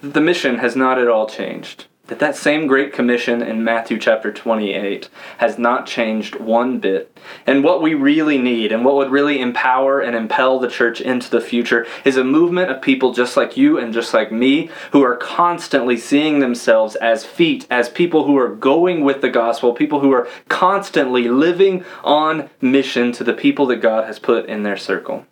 that 0.00 0.14
the 0.14 0.22
mission 0.22 0.60
has 0.60 0.76
not 0.76 0.98
at 0.98 1.08
all 1.08 1.28
changed 1.28 1.84
that 2.06 2.20
that 2.20 2.36
same 2.36 2.66
great 2.66 2.92
commission 2.92 3.42
in 3.42 3.64
Matthew 3.64 3.98
chapter 3.98 4.32
28 4.32 5.08
has 5.38 5.58
not 5.58 5.86
changed 5.86 6.36
one 6.36 6.78
bit. 6.78 7.16
And 7.46 7.64
what 7.64 7.82
we 7.82 7.94
really 7.94 8.38
need 8.38 8.70
and 8.70 8.84
what 8.84 8.94
would 8.96 9.10
really 9.10 9.40
empower 9.40 10.00
and 10.00 10.14
impel 10.14 10.58
the 10.58 10.68
church 10.68 11.00
into 11.00 11.28
the 11.28 11.40
future 11.40 11.86
is 12.04 12.16
a 12.16 12.24
movement 12.24 12.70
of 12.70 12.80
people 12.80 13.12
just 13.12 13.36
like 13.36 13.56
you 13.56 13.78
and 13.78 13.92
just 13.92 14.14
like 14.14 14.30
me 14.30 14.70
who 14.92 15.02
are 15.02 15.16
constantly 15.16 15.96
seeing 15.96 16.38
themselves 16.38 16.94
as 16.96 17.24
feet, 17.24 17.66
as 17.70 17.88
people 17.88 18.24
who 18.24 18.36
are 18.38 18.54
going 18.54 19.02
with 19.02 19.20
the 19.20 19.30
gospel, 19.30 19.72
people 19.72 20.00
who 20.00 20.12
are 20.12 20.28
constantly 20.48 21.28
living 21.28 21.84
on 22.04 22.48
mission 22.60 23.10
to 23.12 23.24
the 23.24 23.34
people 23.34 23.66
that 23.66 23.76
God 23.76 24.04
has 24.04 24.18
put 24.18 24.46
in 24.46 24.62
their 24.62 24.76
circle. 24.76 25.26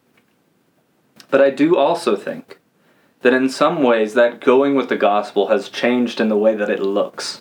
But 1.31 1.40
I 1.40 1.50
do 1.50 1.76
also 1.76 2.16
think 2.16 2.59
that 3.25 3.33
in 3.33 3.49
some 3.49 3.83
ways 3.83 4.12
that 4.12 4.38
going 4.38 4.75
with 4.75 4.90
the 4.90 4.97
gospel 4.97 5.49
has 5.49 5.71
changed 5.71 6.21
in 6.21 6.28
the 6.28 6.37
way 6.37 6.54
that 6.54 6.69
it 6.69 6.78
looks. 6.78 7.40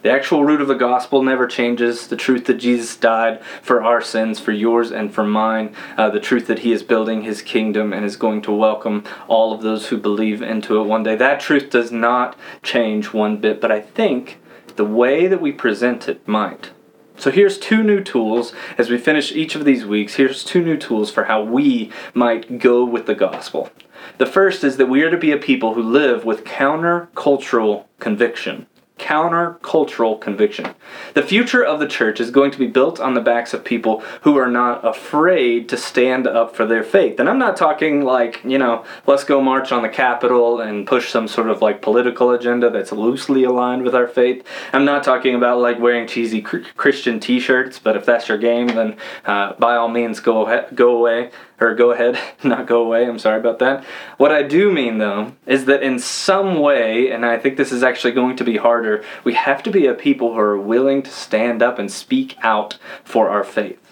The 0.00 0.10
actual 0.10 0.42
root 0.42 0.62
of 0.62 0.68
the 0.68 0.74
gospel 0.74 1.22
never 1.22 1.46
changes. 1.46 2.06
The 2.06 2.16
truth 2.16 2.46
that 2.46 2.54
Jesus 2.54 2.96
died 2.96 3.44
for 3.60 3.82
our 3.82 4.00
sins, 4.00 4.40
for 4.40 4.52
yours 4.52 4.90
and 4.90 5.12
for 5.12 5.22
mine. 5.22 5.76
Uh, 5.98 6.08
the 6.08 6.18
truth 6.18 6.46
that 6.46 6.60
he 6.60 6.72
is 6.72 6.82
building 6.82 7.22
his 7.22 7.42
kingdom 7.42 7.92
and 7.92 8.06
is 8.06 8.16
going 8.16 8.40
to 8.42 8.52
welcome 8.52 9.04
all 9.28 9.52
of 9.52 9.60
those 9.60 9.88
who 9.88 9.98
believe 9.98 10.40
into 10.40 10.80
it 10.80 10.86
one 10.86 11.02
day. 11.02 11.14
That 11.14 11.40
truth 11.40 11.68
does 11.68 11.92
not 11.92 12.34
change 12.62 13.12
one 13.12 13.36
bit, 13.36 13.60
but 13.60 13.70
I 13.70 13.82
think 13.82 14.40
the 14.76 14.86
way 14.86 15.26
that 15.26 15.42
we 15.42 15.52
present 15.52 16.08
it 16.08 16.26
might. 16.26 16.70
So 17.18 17.30
here's 17.30 17.58
two 17.58 17.82
new 17.82 18.02
tools 18.02 18.54
as 18.78 18.88
we 18.88 18.96
finish 18.96 19.30
each 19.30 19.56
of 19.56 19.66
these 19.66 19.84
weeks. 19.84 20.14
Here's 20.14 20.42
two 20.42 20.64
new 20.64 20.78
tools 20.78 21.10
for 21.10 21.24
how 21.24 21.42
we 21.42 21.92
might 22.14 22.58
go 22.58 22.82
with 22.82 23.04
the 23.04 23.14
gospel. 23.14 23.70
The 24.18 24.26
first 24.26 24.64
is 24.64 24.76
that 24.76 24.88
we 24.88 25.02
are 25.02 25.10
to 25.10 25.16
be 25.16 25.32
a 25.32 25.36
people 25.36 25.74
who 25.74 25.82
live 25.82 26.24
with 26.24 26.44
counter-cultural 26.44 27.88
conviction 27.98 28.66
counter-cultural 29.02 30.16
conviction. 30.18 30.74
The 31.14 31.24
future 31.24 31.64
of 31.64 31.80
the 31.80 31.88
church 31.88 32.20
is 32.20 32.30
going 32.30 32.52
to 32.52 32.58
be 32.58 32.68
built 32.68 33.00
on 33.00 33.14
the 33.14 33.20
backs 33.20 33.52
of 33.52 33.64
people 33.64 34.00
who 34.20 34.36
are 34.36 34.50
not 34.50 34.86
afraid 34.86 35.68
to 35.70 35.76
stand 35.76 36.28
up 36.28 36.54
for 36.54 36.64
their 36.66 36.84
faith. 36.84 37.18
And 37.18 37.28
I'm 37.28 37.38
not 37.38 37.56
talking 37.56 38.04
like, 38.04 38.40
you 38.44 38.58
know, 38.58 38.84
let's 39.06 39.24
go 39.24 39.40
march 39.40 39.72
on 39.72 39.82
the 39.82 39.88
Capitol 39.88 40.60
and 40.60 40.86
push 40.86 41.10
some 41.10 41.26
sort 41.26 41.50
of 41.50 41.60
like 41.60 41.82
political 41.82 42.30
agenda 42.30 42.70
that's 42.70 42.92
loosely 42.92 43.42
aligned 43.42 43.82
with 43.82 43.94
our 43.94 44.06
faith. 44.06 44.46
I'm 44.72 44.84
not 44.84 45.02
talking 45.02 45.34
about 45.34 45.58
like 45.58 45.80
wearing 45.80 46.06
cheesy 46.06 46.40
Christian 46.40 47.18
t-shirts, 47.18 47.80
but 47.80 47.96
if 47.96 48.06
that's 48.06 48.28
your 48.28 48.38
game, 48.38 48.68
then 48.68 48.96
uh, 49.24 49.54
by 49.54 49.74
all 49.74 49.88
means 49.88 50.20
go, 50.20 50.64
go 50.74 50.96
away 50.96 51.32
or 51.62 51.74
go 51.74 51.92
ahead, 51.92 52.18
not 52.44 52.66
go 52.66 52.82
away. 52.82 53.06
I'm 53.06 53.18
sorry 53.18 53.38
about 53.38 53.58
that. 53.60 53.84
What 54.16 54.32
I 54.32 54.42
do 54.42 54.72
mean 54.72 54.98
though 54.98 55.32
is 55.46 55.66
that 55.66 55.82
in 55.82 55.98
some 55.98 56.60
way, 56.60 57.10
and 57.10 57.24
I 57.24 57.38
think 57.38 57.56
this 57.56 57.72
is 57.72 57.82
actually 57.82 58.12
going 58.12 58.36
to 58.36 58.44
be 58.44 58.56
harder, 58.56 59.04
we 59.24 59.34
have 59.34 59.62
to 59.62 59.70
be 59.70 59.86
a 59.86 59.94
people 59.94 60.34
who 60.34 60.40
are 60.40 60.58
willing 60.58 61.02
to 61.02 61.10
stand 61.10 61.62
up 61.62 61.78
and 61.78 61.90
speak 61.90 62.36
out 62.42 62.78
for 63.04 63.30
our 63.30 63.44
faith. 63.44 63.91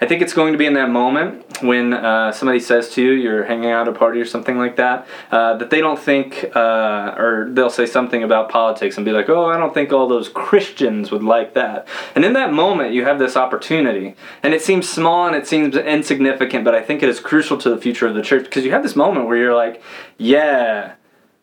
I 0.00 0.06
think 0.06 0.20
it's 0.20 0.34
going 0.34 0.52
to 0.52 0.58
be 0.58 0.66
in 0.66 0.74
that 0.74 0.90
moment 0.90 1.62
when 1.62 1.94
uh, 1.94 2.30
somebody 2.32 2.60
says 2.60 2.90
to 2.90 3.02
you, 3.02 3.12
you're 3.12 3.44
hanging 3.44 3.70
out 3.70 3.88
at 3.88 3.94
a 3.94 3.98
party 3.98 4.20
or 4.20 4.26
something 4.26 4.58
like 4.58 4.76
that, 4.76 5.06
uh, 5.30 5.56
that 5.56 5.70
they 5.70 5.80
don't 5.80 5.98
think, 5.98 6.44
uh, 6.54 7.14
or 7.16 7.48
they'll 7.50 7.70
say 7.70 7.86
something 7.86 8.22
about 8.22 8.50
politics 8.50 8.96
and 8.96 9.06
be 9.06 9.12
like, 9.12 9.30
oh, 9.30 9.46
I 9.46 9.56
don't 9.56 9.72
think 9.72 9.92
all 9.92 10.06
those 10.06 10.28
Christians 10.28 11.10
would 11.10 11.22
like 11.22 11.54
that. 11.54 11.88
And 12.14 12.24
in 12.24 12.34
that 12.34 12.52
moment, 12.52 12.92
you 12.92 13.04
have 13.04 13.18
this 13.18 13.36
opportunity. 13.36 14.14
And 14.42 14.52
it 14.52 14.60
seems 14.60 14.88
small 14.88 15.26
and 15.26 15.34
it 15.34 15.46
seems 15.46 15.76
insignificant, 15.76 16.64
but 16.64 16.74
I 16.74 16.82
think 16.82 17.02
it 17.02 17.08
is 17.08 17.18
crucial 17.18 17.56
to 17.58 17.70
the 17.70 17.78
future 17.78 18.06
of 18.06 18.14
the 18.14 18.22
church 18.22 18.44
because 18.44 18.64
you 18.64 18.72
have 18.72 18.82
this 18.82 18.96
moment 18.96 19.26
where 19.26 19.38
you're 19.38 19.56
like, 19.56 19.82
yeah, 20.18 20.94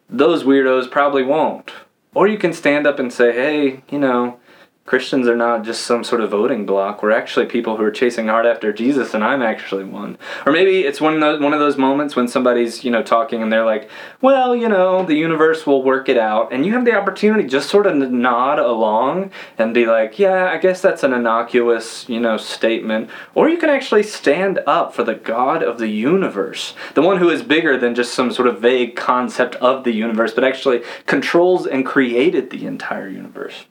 those 0.10 0.44
weirdos 0.44 0.92
probably 0.92 1.24
won't. 1.24 1.72
Or 2.14 2.28
you 2.28 2.38
can 2.38 2.54
stand 2.54 2.86
up 2.86 3.00
and 3.00 3.12
say, 3.12 3.34
hey, 3.34 3.84
you 3.90 3.98
know, 3.98 4.40
Christians 4.86 5.30
are 5.30 5.36
not 5.36 5.64
just 5.64 5.86
some 5.86 6.04
sort 6.04 6.20
of 6.20 6.32
voting 6.32 6.66
block. 6.66 7.02
We're 7.02 7.12
actually 7.12 7.46
people 7.46 7.78
who 7.78 7.84
are 7.84 7.92
chasing 7.92 8.28
hard 8.28 8.46
after 8.46 8.74
Jesus, 8.74 9.14
and 9.14 9.24
I'm 9.24 9.42
actually 9.42 9.86
one. 9.86 10.18
Or 10.46 10.52
maybe 10.52 10.82
it's 10.82 11.00
one 11.00 11.14
of 11.14 11.22
those, 11.22 11.40
one 11.40 11.54
of 11.54 11.62
those 11.62 11.78
moments 11.78 12.18
when 12.18 12.28
somebody's 12.28 12.84
you 12.84 12.92
know 12.92 13.02
talking 13.02 13.42
and 13.42 13.52
they're 13.52 13.66
like, 13.66 13.90
"Well, 14.20 14.54
you 14.54 14.68
know, 14.68 15.06
the 15.06 15.16
universe 15.16 15.66
will 15.66 15.84
work 15.84 16.10
it 16.10 16.18
out," 16.18 16.52
and 16.52 16.66
you 16.66 16.74
have 16.74 16.84
the 16.84 16.94
opportunity 16.94 17.48
just 17.48 17.70
sort 17.70 17.88
of 17.88 17.96
nod 17.96 18.60
along 18.60 19.32
and 19.58 19.74
be 19.74 19.86
like, 19.86 20.20
"Yeah, 20.20 20.52
I 20.52 20.58
guess 20.58 20.82
that's 20.82 21.04
an 21.04 21.14
innocuous 21.14 22.08
you 22.10 22.20
know 22.20 22.36
statement." 22.36 23.10
Or 23.36 23.48
you 23.48 23.58
can 23.58 23.70
actually 23.70 24.04
stand 24.04 24.60
up 24.68 24.94
for 24.94 25.06
the 25.06 25.16
God 25.16 25.64
of 25.64 25.78
the 25.78 25.88
universe, 25.88 26.74
the 26.94 27.02
one 27.02 27.20
who 27.20 27.30
is 27.30 27.42
bigger 27.42 27.78
than 27.78 27.96
just 27.96 28.14
some 28.14 28.32
sort 28.32 28.50
of 28.50 28.60
vague 28.60 28.98
concept 28.98 29.56
of 29.56 29.86
the 29.86 29.94
universe, 29.94 30.34
but 30.34 30.44
actually 30.44 30.82
controls 31.06 31.66
and 31.66 31.86
created 31.86 32.50
the 32.50 32.66
entire 32.66 33.08
universe. 33.08 33.64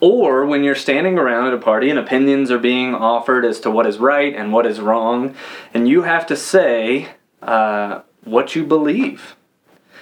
Or 0.00 0.44
when 0.44 0.64
you're 0.64 0.74
standing 0.74 1.18
around 1.18 1.48
at 1.48 1.54
a 1.54 1.58
party 1.58 1.90
and 1.90 1.98
opinions 1.98 2.50
are 2.50 2.58
being 2.58 2.94
offered 2.94 3.44
as 3.44 3.60
to 3.60 3.70
what 3.70 3.86
is 3.86 3.98
right 3.98 4.34
and 4.34 4.52
what 4.52 4.66
is 4.66 4.80
wrong, 4.80 5.34
and 5.72 5.88
you 5.88 6.02
have 6.02 6.26
to 6.26 6.36
say 6.36 7.08
uh, 7.42 8.02
what 8.24 8.54
you 8.54 8.64
believe. 8.64 9.36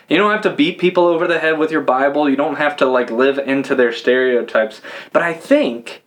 You 0.09 0.19
don't 0.19 0.33
have 0.33 0.43
to 0.43 0.51
beat 0.51 0.79
people 0.79 1.07
over 1.07 1.27
the 1.27 1.39
head 1.39 1.59
with 1.59 1.71
your 1.71 1.81
Bible. 1.81 2.29
You 2.29 2.37
don't 2.37 2.57
have 2.57 2.77
to 2.79 2.87
like 2.87 3.11
live 3.11 3.39
into 3.39 3.75
their 3.75 3.93
stereotypes. 3.93 4.83
But 5.13 5.23
I 5.23 5.33
think 5.33 6.03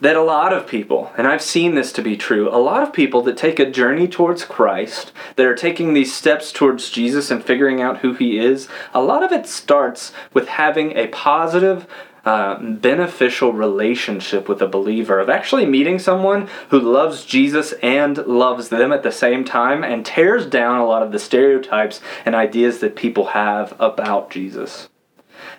that 0.00 0.16
a 0.16 0.22
lot 0.22 0.52
of 0.52 0.66
people, 0.66 1.12
and 1.16 1.26
I've 1.26 1.42
seen 1.42 1.74
this 1.74 1.92
to 1.92 2.02
be 2.02 2.16
true, 2.16 2.48
a 2.48 2.56
lot 2.56 2.82
of 2.82 2.92
people 2.92 3.22
that 3.22 3.36
take 3.36 3.58
a 3.58 3.70
journey 3.70 4.08
towards 4.08 4.44
Christ, 4.44 5.12
that 5.36 5.46
are 5.46 5.54
taking 5.54 5.92
these 5.92 6.14
steps 6.14 6.52
towards 6.52 6.90
Jesus 6.90 7.30
and 7.30 7.44
figuring 7.44 7.82
out 7.82 7.98
who 7.98 8.14
he 8.14 8.38
is, 8.38 8.68
a 8.94 9.02
lot 9.02 9.22
of 9.22 9.32
it 9.32 9.46
starts 9.46 10.12
with 10.32 10.48
having 10.48 10.96
a 10.96 11.08
positive 11.08 11.86
uh, 12.24 12.58
beneficial 12.60 13.52
relationship 13.52 14.48
with 14.48 14.60
a 14.60 14.68
believer, 14.68 15.18
of 15.18 15.28
actually 15.28 15.66
meeting 15.66 15.98
someone 15.98 16.48
who 16.70 16.78
loves 16.78 17.24
Jesus 17.24 17.72
and 17.82 18.18
loves 18.26 18.68
them 18.68 18.92
at 18.92 19.02
the 19.02 19.12
same 19.12 19.44
time 19.44 19.82
and 19.82 20.04
tears 20.04 20.46
down 20.46 20.78
a 20.78 20.86
lot 20.86 21.02
of 21.02 21.12
the 21.12 21.18
stereotypes 21.18 22.00
and 22.24 22.34
ideas 22.34 22.80
that 22.80 22.96
people 22.96 23.26
have 23.26 23.74
about 23.80 24.30
Jesus. 24.30 24.88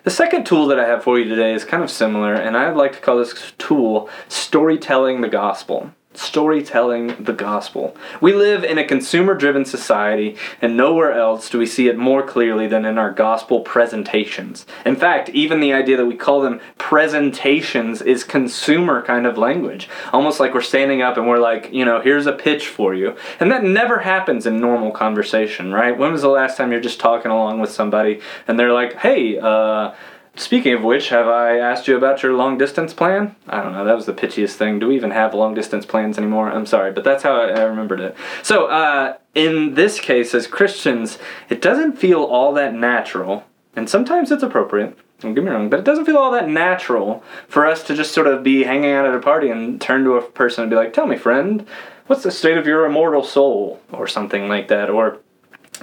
The 0.03 0.11
second 0.11 0.45
tool 0.45 0.67
that 0.67 0.79
I 0.79 0.87
have 0.87 1.03
for 1.03 1.19
you 1.19 1.25
today 1.25 1.53
is 1.53 1.65
kind 1.65 1.83
of 1.83 1.91
similar, 1.91 2.33
and 2.33 2.57
I'd 2.57 2.75
like 2.75 2.93
to 2.93 2.99
call 2.99 3.17
this 3.17 3.53
tool 3.57 4.09
storytelling 4.27 5.21
the 5.21 5.29
gospel 5.29 5.91
storytelling 6.13 7.23
the 7.23 7.33
gospel. 7.33 7.95
We 8.19 8.33
live 8.33 8.63
in 8.63 8.77
a 8.77 8.85
consumer 8.85 9.33
driven 9.33 9.65
society, 9.65 10.35
and 10.61 10.75
nowhere 10.75 11.13
else 11.13 11.49
do 11.49 11.57
we 11.57 11.65
see 11.65 11.87
it 11.87 11.97
more 11.97 12.21
clearly 12.21 12.67
than 12.67 12.85
in 12.85 12.97
our 12.97 13.11
gospel 13.11 13.61
presentations. 13.61 14.65
In 14.85 14.95
fact, 14.95 15.29
even 15.29 15.59
the 15.59 15.73
idea 15.73 15.97
that 15.97 16.05
we 16.05 16.15
call 16.15 16.41
them 16.41 16.59
presentations 16.77 18.01
is 18.01 18.23
consumer 18.23 19.01
kind 19.01 19.25
of 19.25 19.37
language. 19.37 19.87
Almost 20.11 20.39
like 20.39 20.53
we're 20.53 20.61
standing 20.61 21.01
up 21.01 21.17
and 21.17 21.27
we're 21.27 21.39
like, 21.39 21.71
you 21.71 21.85
know, 21.85 22.01
here's 22.01 22.27
a 22.27 22.33
pitch 22.33 22.67
for 22.67 22.93
you. 22.93 23.15
And 23.39 23.51
that 23.51 23.63
never 23.63 23.99
happens 23.99 24.45
in 24.45 24.59
normal 24.59 24.91
conversation, 24.91 25.71
right? 25.71 25.97
When 25.97 26.11
was 26.11 26.21
the 26.21 26.29
last 26.29 26.57
time 26.57 26.71
you're 26.71 26.81
just 26.81 26.99
talking 26.99 27.31
along 27.31 27.59
with 27.61 27.71
somebody 27.71 28.19
and 28.47 28.59
they're 28.59 28.73
like, 28.73 28.95
hey, 28.97 29.37
uh, 29.39 29.93
Speaking 30.35 30.73
of 30.73 30.83
which, 30.83 31.09
have 31.09 31.27
I 31.27 31.57
asked 31.57 31.87
you 31.87 31.97
about 31.97 32.23
your 32.23 32.33
long 32.33 32.57
distance 32.57 32.93
plan? 32.93 33.35
I 33.47 33.61
don't 33.61 33.73
know, 33.73 33.83
that 33.83 33.95
was 33.95 34.05
the 34.05 34.13
pitchiest 34.13 34.53
thing. 34.53 34.79
Do 34.79 34.87
we 34.87 34.95
even 34.95 35.11
have 35.11 35.33
long 35.33 35.53
distance 35.53 35.85
plans 35.85 36.17
anymore? 36.17 36.49
I'm 36.49 36.65
sorry, 36.65 36.91
but 36.91 37.03
that's 37.03 37.23
how 37.23 37.35
I, 37.35 37.49
I 37.49 37.63
remembered 37.63 37.99
it. 37.99 38.15
So, 38.41 38.67
uh, 38.67 39.17
in 39.35 39.73
this 39.75 39.99
case, 39.99 40.33
as 40.33 40.47
Christians, 40.47 41.19
it 41.49 41.61
doesn't 41.61 41.97
feel 41.97 42.23
all 42.23 42.53
that 42.53 42.73
natural, 42.73 43.43
and 43.75 43.89
sometimes 43.89 44.31
it's 44.31 44.43
appropriate, 44.43 44.97
don't 45.21 45.35
get 45.35 45.43
me 45.43 45.51
wrong, 45.51 45.69
but 45.69 45.79
it 45.79 45.85
doesn't 45.85 46.05
feel 46.05 46.17
all 46.17 46.31
that 46.31 46.49
natural 46.49 47.23
for 47.47 47.65
us 47.65 47.83
to 47.83 47.95
just 47.95 48.11
sort 48.11 48.27
of 48.27 48.41
be 48.41 48.63
hanging 48.63 48.91
out 48.91 49.05
at 49.05 49.13
a 49.13 49.19
party 49.19 49.49
and 49.49 49.79
turn 49.79 50.03
to 50.03 50.13
a 50.13 50.21
person 50.21 50.63
and 50.63 50.69
be 50.69 50.75
like, 50.75 50.93
Tell 50.93 51.05
me, 51.05 51.17
friend, 51.17 51.65
what's 52.07 52.23
the 52.23 52.31
state 52.31 52.57
of 52.57 52.65
your 52.65 52.85
immortal 52.85 53.23
soul? 53.23 53.79
Or 53.91 54.07
something 54.07 54.47
like 54.47 54.67
that. 54.69 54.89
Or, 54.89 55.19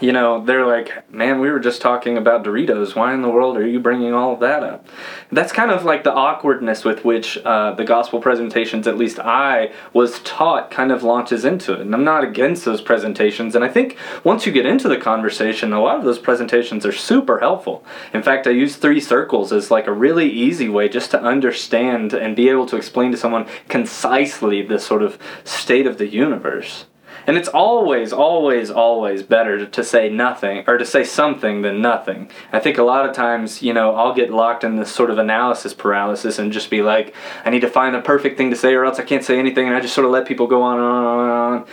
you 0.00 0.12
know, 0.12 0.44
they're 0.44 0.66
like, 0.66 1.10
man, 1.12 1.40
we 1.40 1.50
were 1.50 1.58
just 1.58 1.80
talking 1.80 2.16
about 2.16 2.44
Doritos. 2.44 2.94
Why 2.94 3.14
in 3.14 3.22
the 3.22 3.28
world 3.28 3.56
are 3.56 3.66
you 3.66 3.80
bringing 3.80 4.14
all 4.14 4.34
of 4.34 4.40
that 4.40 4.62
up? 4.62 4.86
That's 5.32 5.52
kind 5.52 5.70
of 5.70 5.84
like 5.84 6.04
the 6.04 6.12
awkwardness 6.12 6.84
with 6.84 7.04
which 7.04 7.36
uh, 7.38 7.74
the 7.74 7.84
gospel 7.84 8.20
presentations, 8.20 8.86
at 8.86 8.96
least 8.96 9.18
I 9.18 9.72
was 9.92 10.20
taught, 10.20 10.70
kind 10.70 10.92
of 10.92 11.02
launches 11.02 11.44
into 11.44 11.72
it. 11.72 11.80
And 11.80 11.94
I'm 11.94 12.04
not 12.04 12.22
against 12.22 12.64
those 12.64 12.80
presentations. 12.80 13.54
And 13.54 13.64
I 13.64 13.68
think 13.68 13.96
once 14.22 14.46
you 14.46 14.52
get 14.52 14.66
into 14.66 14.88
the 14.88 14.98
conversation, 14.98 15.72
a 15.72 15.82
lot 15.82 15.98
of 15.98 16.04
those 16.04 16.18
presentations 16.18 16.86
are 16.86 16.92
super 16.92 17.40
helpful. 17.40 17.84
In 18.12 18.22
fact, 18.22 18.46
I 18.46 18.50
use 18.50 18.76
three 18.76 19.00
circles 19.00 19.52
as 19.52 19.70
like 19.70 19.86
a 19.86 19.92
really 19.92 20.30
easy 20.30 20.68
way 20.68 20.88
just 20.88 21.10
to 21.10 21.20
understand 21.20 22.12
and 22.12 22.36
be 22.36 22.48
able 22.48 22.66
to 22.66 22.76
explain 22.76 23.10
to 23.12 23.18
someone 23.18 23.46
concisely 23.68 24.62
the 24.62 24.78
sort 24.78 25.02
of 25.02 25.18
state 25.44 25.86
of 25.86 25.98
the 25.98 26.06
universe. 26.06 26.84
And 27.28 27.36
it's 27.36 27.48
always, 27.48 28.10
always, 28.10 28.70
always 28.70 29.22
better 29.22 29.66
to 29.66 29.84
say 29.84 30.08
nothing 30.08 30.64
or 30.66 30.78
to 30.78 30.86
say 30.86 31.04
something 31.04 31.60
than 31.60 31.82
nothing. 31.82 32.30
I 32.54 32.58
think 32.58 32.78
a 32.78 32.82
lot 32.82 33.06
of 33.06 33.14
times, 33.14 33.60
you 33.60 33.74
know, 33.74 33.94
I'll 33.94 34.14
get 34.14 34.30
locked 34.30 34.64
in 34.64 34.76
this 34.76 34.90
sort 34.90 35.10
of 35.10 35.18
analysis 35.18 35.74
paralysis 35.74 36.38
and 36.38 36.50
just 36.50 36.70
be 36.70 36.80
like, 36.80 37.14
I 37.44 37.50
need 37.50 37.60
to 37.60 37.68
find 37.68 37.94
the 37.94 38.00
perfect 38.00 38.38
thing 38.38 38.48
to 38.48 38.56
say 38.56 38.72
or 38.72 38.86
else 38.86 38.98
I 38.98 39.02
can't 39.04 39.22
say 39.22 39.38
anything, 39.38 39.66
and 39.66 39.76
I 39.76 39.80
just 39.80 39.94
sort 39.94 40.06
of 40.06 40.10
let 40.10 40.26
people 40.26 40.46
go 40.46 40.62
on 40.62 40.78
and 40.78 40.86
on 40.86 41.20
and 41.20 41.30
on. 41.30 41.66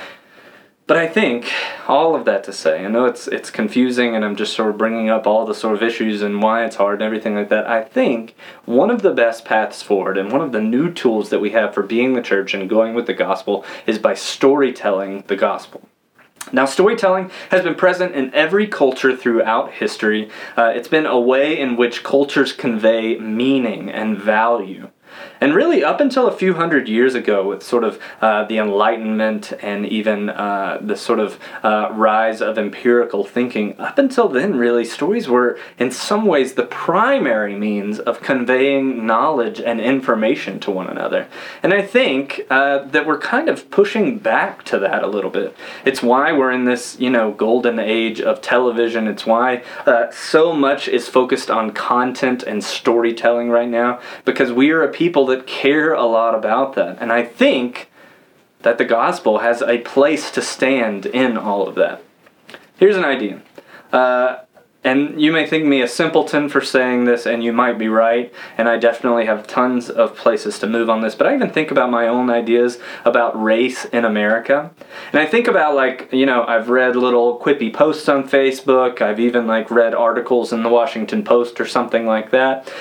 But 0.88 0.98
I 0.98 1.08
think 1.08 1.52
all 1.88 2.16
of 2.16 2.26
that 2.26 2.44
to 2.44 2.54
say, 2.54 2.86
I 2.86 2.88
know 2.88 3.06
it's 3.06 3.28
it's 3.28 3.50
confusing, 3.50 4.16
and 4.16 4.24
I'm 4.24 4.36
just 4.36 4.54
sort 4.54 4.70
of 4.70 4.78
bringing 4.78 5.10
up 5.10 5.26
all 5.26 5.44
the 5.44 5.56
sort 5.56 5.76
of 5.76 5.82
issues 5.82 6.22
and 6.22 6.44
why 6.44 6.64
it's 6.64 6.76
hard 6.76 6.96
and 6.96 7.04
everything 7.04 7.34
like 7.34 7.50
that. 7.50 7.68
I 7.68 7.84
think 7.84 8.36
one 8.66 8.92
of 8.92 9.02
the 9.02 9.12
best 9.12 9.46
paths 9.46 9.82
forward 9.82 10.16
and 10.16 10.32
one 10.32 10.42
of 10.42 10.52
the 10.52 10.62
new 10.62 10.94
tools 10.94 11.32
that 11.32 11.40
we 11.40 11.52
have 11.52 11.74
for 11.74 11.82
being 11.82 12.14
the 12.14 12.22
church 12.22 12.54
and 12.54 12.70
going 12.70 12.94
with 12.94 13.08
the 13.08 13.16
gospel 13.16 13.66
is 13.88 13.98
by 13.98 14.14
storytelling 14.14 15.24
the 15.26 15.36
gospel. 15.36 15.90
Now, 16.52 16.66
storytelling 16.66 17.32
has 17.50 17.64
been 17.64 17.74
present 17.74 18.14
in 18.14 18.32
every 18.36 18.68
culture 18.68 19.18
throughout 19.18 19.72
history. 19.74 20.30
Uh, 20.56 20.72
it's 20.76 20.88
been 20.88 21.08
a 21.08 21.20
way 21.20 21.60
in 21.60 21.76
which 21.76 22.04
cultures 22.04 22.54
convey 22.54 23.18
meaning 23.18 23.90
and 23.90 24.20
value. 24.20 24.92
And 25.46 25.54
really, 25.54 25.84
up 25.84 26.02
until 26.02 26.28
a 26.28 26.36
few 26.36 26.56
hundred 26.56 26.90
years 26.90 27.14
ago, 27.14 27.48
with 27.48 27.62
sort 27.62 27.84
of 27.84 28.00
uh, 28.20 28.46
the 28.46 28.58
Enlightenment 28.58 29.54
and 29.62 29.86
even 29.86 30.32
uh, 30.32 30.80
the 30.82 30.96
sort 30.96 31.20
of 31.20 31.40
uh, 31.62 31.90
rise 31.92 32.42
of 32.42 32.58
empirical 32.58 33.24
thinking, 33.24 33.80
up 33.80 34.00
until 34.00 34.28
then, 34.28 34.56
really, 34.56 34.84
stories 34.84 35.30
were 35.30 35.60
in 35.78 35.92
some 35.92 36.26
ways 36.26 36.56
the 36.56 36.64
primary 36.64 37.56
means 37.56 38.00
of 38.00 38.24
conveying 38.24 39.06
knowledge 39.06 39.62
and 39.62 39.80
information 39.80 40.60
to 40.62 40.72
one 40.72 40.88
another. 40.88 41.28
And 41.62 41.76
I 41.76 41.84
think 41.84 42.48
uh, 42.50 42.80
that 42.86 43.06
we're 43.06 43.20
kind 43.20 43.48
of 43.48 43.70
pushing 43.70 44.18
back 44.18 44.64
to 44.64 44.80
that 44.80 45.04
a 45.04 45.08
little 45.08 45.30
bit. 45.30 45.56
It's 45.86 46.02
why 46.02 46.32
we're 46.32 46.54
in 46.54 46.66
this, 46.66 47.00
you 47.00 47.12
know, 47.12 47.32
golden 47.32 47.78
age 47.78 48.20
of 48.20 48.42
television. 48.42 49.08
It's 49.08 49.28
why 49.28 49.62
uh, 49.86 50.10
so 50.10 50.54
much 50.54 50.88
is 50.88 51.08
focused 51.08 51.52
on 51.52 51.70
content 51.70 52.42
and 52.42 52.64
storytelling 52.64 53.52
right 53.52 53.70
now, 53.70 54.00
because 54.24 54.52
we 54.52 54.72
are 54.72 54.82
a 54.82 54.92
people 54.92 55.06
people 55.06 55.35
that 55.36 55.48
care 55.48 55.94
a 55.94 56.06
lot 56.06 56.36
about 56.36 56.76
that. 56.76 56.98
And 57.02 57.12
I 57.12 57.24
think 57.24 57.90
that 58.62 58.78
the 58.78 58.86
gospel 58.86 59.40
has 59.40 59.62
a 59.62 59.80
place 59.80 60.32
to 60.32 60.42
stand 60.42 61.06
in 61.06 61.38
all 61.38 61.68
of 61.68 61.76
that. 61.76 62.02
Here's 62.78 62.98
an 62.98 63.06
idea. 63.06 63.42
Uh, 63.92 64.38
and 64.84 65.20
you 65.20 65.32
may 65.32 65.48
think 65.48 65.66
me 65.66 65.82
a 65.82 65.88
simpleton 65.88 66.48
for 66.48 66.62
saying 66.62 67.06
this, 67.06 67.26
and 67.26 67.44
you 67.44 67.52
might 67.52 67.80
be 67.80 67.88
right, 67.88 68.32
and 68.56 68.70
I 68.70 68.78
definitely 68.78 69.26
have 69.26 69.48
tons 69.48 69.90
of 69.90 70.16
places 70.16 70.60
to 70.60 70.68
move 70.68 70.92
on 70.92 71.02
this, 71.02 71.16
but 71.16 71.26
I 71.26 71.34
even 71.34 71.50
think 71.50 71.72
about 71.72 71.90
my 71.90 72.08
own 72.08 72.30
ideas 72.30 72.78
about 73.04 73.42
race 73.42 73.86
in 73.86 74.06
America. 74.06 74.70
And 75.12 75.20
I 75.20 75.26
think 75.26 75.48
about, 75.48 75.74
like, 75.74 76.10
you 76.12 76.28
know, 76.28 76.46
I've 76.46 76.70
read 76.70 76.96
little 76.96 77.40
quippy 77.40 77.74
posts 77.74 78.08
on 78.08 78.30
Facebook, 78.30 79.02
I've 79.02 79.20
even, 79.20 79.48
like, 79.48 79.72
read 79.72 79.96
articles 79.96 80.54
in 80.54 80.62
the 80.62 80.70
Washington 80.70 81.24
Post 81.24 81.60
or 81.60 81.66
something 81.66 82.06
like 82.06 82.30
that. 82.30 82.72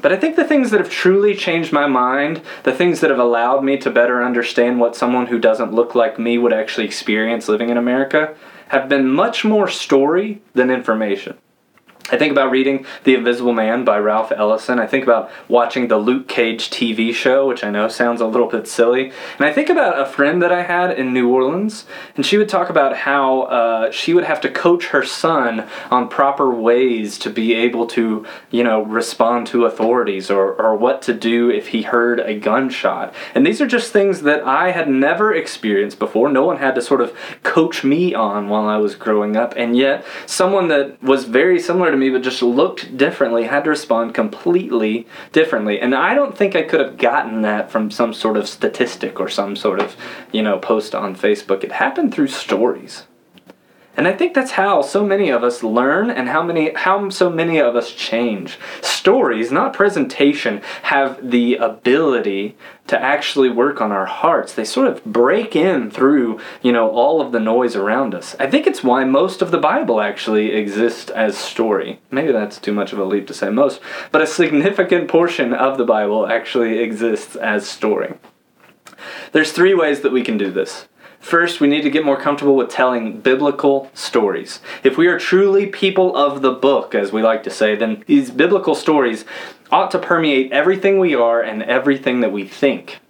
But 0.00 0.12
I 0.12 0.16
think 0.16 0.36
the 0.36 0.44
things 0.44 0.70
that 0.70 0.80
have 0.80 0.90
truly 0.90 1.34
changed 1.34 1.72
my 1.72 1.86
mind, 1.86 2.40
the 2.62 2.72
things 2.72 3.00
that 3.00 3.10
have 3.10 3.18
allowed 3.18 3.64
me 3.64 3.76
to 3.78 3.90
better 3.90 4.22
understand 4.22 4.78
what 4.78 4.96
someone 4.96 5.26
who 5.26 5.38
doesn't 5.38 5.72
look 5.72 5.94
like 5.94 6.18
me 6.18 6.38
would 6.38 6.52
actually 6.52 6.86
experience 6.86 7.48
living 7.48 7.68
in 7.68 7.76
America, 7.76 8.34
have 8.68 8.88
been 8.88 9.08
much 9.08 9.44
more 9.44 9.68
story 9.68 10.40
than 10.54 10.70
information. 10.70 11.36
I 12.10 12.16
think 12.16 12.32
about 12.32 12.50
reading 12.50 12.86
The 13.04 13.14
Invisible 13.14 13.52
Man 13.52 13.84
by 13.84 13.98
Ralph 13.98 14.32
Ellison. 14.32 14.78
I 14.78 14.86
think 14.86 15.04
about 15.04 15.30
watching 15.46 15.88
the 15.88 15.98
Luke 15.98 16.26
Cage 16.26 16.70
TV 16.70 17.12
show, 17.12 17.46
which 17.46 17.62
I 17.62 17.70
know 17.70 17.86
sounds 17.88 18.22
a 18.22 18.26
little 18.26 18.48
bit 18.48 18.66
silly. 18.66 19.12
And 19.36 19.46
I 19.46 19.52
think 19.52 19.68
about 19.68 20.00
a 20.00 20.06
friend 20.06 20.40
that 20.40 20.50
I 20.50 20.62
had 20.62 20.98
in 20.98 21.12
New 21.12 21.28
Orleans, 21.28 21.84
and 22.16 22.24
she 22.24 22.38
would 22.38 22.48
talk 22.48 22.70
about 22.70 22.96
how 22.96 23.42
uh, 23.42 23.90
she 23.90 24.14
would 24.14 24.24
have 24.24 24.40
to 24.40 24.48
coach 24.50 24.86
her 24.86 25.04
son 25.04 25.68
on 25.90 26.08
proper 26.08 26.50
ways 26.50 27.18
to 27.18 27.28
be 27.28 27.52
able 27.52 27.86
to, 27.88 28.24
you 28.50 28.64
know, 28.64 28.80
respond 28.80 29.46
to 29.48 29.66
authorities 29.66 30.30
or, 30.30 30.54
or 30.54 30.74
what 30.76 31.02
to 31.02 31.12
do 31.12 31.50
if 31.50 31.68
he 31.68 31.82
heard 31.82 32.20
a 32.20 32.38
gunshot. 32.38 33.14
And 33.34 33.46
these 33.46 33.60
are 33.60 33.66
just 33.66 33.92
things 33.92 34.22
that 34.22 34.42
I 34.44 34.70
had 34.70 34.88
never 34.88 35.34
experienced 35.34 35.98
before. 35.98 36.30
No 36.30 36.46
one 36.46 36.56
had 36.56 36.74
to 36.76 36.80
sort 36.80 37.02
of 37.02 37.14
coach 37.42 37.84
me 37.84 38.14
on 38.14 38.48
while 38.48 38.66
I 38.66 38.78
was 38.78 38.94
growing 38.94 39.36
up. 39.36 39.52
And 39.58 39.76
yet, 39.76 40.06
someone 40.24 40.68
that 40.68 41.02
was 41.02 41.26
very 41.26 41.60
similar 41.60 41.90
to 41.90 41.97
me 41.98 42.10
but 42.10 42.22
just 42.22 42.42
looked 42.42 42.96
differently 42.96 43.44
had 43.44 43.64
to 43.64 43.70
respond 43.70 44.14
completely 44.14 45.06
differently. 45.32 45.80
And 45.80 45.94
i 45.94 46.14
don't 46.14 46.36
think 46.36 46.54
i 46.54 46.62
could 46.62 46.80
have 46.80 46.96
gotten 46.96 47.42
that 47.42 47.70
from 47.70 47.90
some 47.90 48.14
sort 48.14 48.36
of 48.36 48.48
statistic 48.48 49.18
or 49.20 49.28
some 49.28 49.56
sort 49.56 49.80
of 49.80 49.96
you 50.32 50.42
know 50.42 50.58
post 50.58 50.94
on 50.94 51.16
facebook. 51.16 51.64
It 51.64 51.72
happened 51.72 52.14
through 52.14 52.28
stories 52.28 53.07
and 53.98 54.06
I 54.06 54.12
think 54.12 54.32
that's 54.32 54.52
how 54.52 54.80
so 54.80 55.04
many 55.04 55.28
of 55.28 55.42
us 55.42 55.64
learn 55.64 56.08
and 56.08 56.28
how 56.28 56.40
many 56.40 56.72
how 56.72 57.08
so 57.10 57.28
many 57.28 57.58
of 57.58 57.74
us 57.74 57.92
change. 57.92 58.56
Stories, 58.80 59.50
not 59.50 59.72
presentation, 59.72 60.62
have 60.82 61.30
the 61.30 61.56
ability 61.56 62.56
to 62.86 62.96
actually 62.96 63.48
work 63.48 63.80
on 63.80 63.90
our 63.90 64.06
hearts. 64.06 64.54
They 64.54 64.64
sort 64.64 64.86
of 64.86 65.04
break 65.04 65.56
in 65.56 65.90
through, 65.90 66.38
you 66.62 66.70
know, 66.70 66.88
all 66.90 67.20
of 67.20 67.32
the 67.32 67.40
noise 67.40 67.74
around 67.74 68.14
us. 68.14 68.36
I 68.38 68.48
think 68.48 68.68
it's 68.68 68.84
why 68.84 69.02
most 69.02 69.42
of 69.42 69.50
the 69.50 69.58
Bible 69.58 70.00
actually 70.00 70.52
exists 70.52 71.10
as 71.10 71.36
story. 71.36 71.98
Maybe 72.12 72.30
that's 72.30 72.58
too 72.58 72.72
much 72.72 72.92
of 72.92 73.00
a 73.00 73.04
leap 73.04 73.26
to 73.26 73.34
say 73.34 73.50
most, 73.50 73.80
but 74.12 74.22
a 74.22 74.28
significant 74.28 75.08
portion 75.08 75.52
of 75.52 75.76
the 75.76 75.84
Bible 75.84 76.28
actually 76.28 76.78
exists 76.78 77.34
as 77.34 77.68
story. 77.68 78.14
There's 79.32 79.50
three 79.50 79.74
ways 79.74 80.02
that 80.02 80.12
we 80.12 80.22
can 80.22 80.38
do 80.38 80.52
this. 80.52 80.86
First, 81.20 81.60
we 81.60 81.68
need 81.68 81.82
to 81.82 81.90
get 81.90 82.04
more 82.04 82.20
comfortable 82.20 82.56
with 82.56 82.70
telling 82.70 83.20
biblical 83.20 83.90
stories. 83.92 84.60
If 84.82 84.96
we 84.96 85.08
are 85.08 85.18
truly 85.18 85.66
people 85.66 86.16
of 86.16 86.42
the 86.42 86.52
book, 86.52 86.94
as 86.94 87.12
we 87.12 87.22
like 87.22 87.42
to 87.42 87.50
say, 87.50 87.74
then 87.74 88.04
these 88.06 88.30
biblical 88.30 88.74
stories 88.74 89.24
ought 89.70 89.90
to 89.90 89.98
permeate 89.98 90.52
everything 90.52 90.98
we 90.98 91.14
are 91.14 91.42
and 91.42 91.62
everything 91.62 92.20
that 92.20 92.32
we 92.32 92.46
think. 92.46 93.00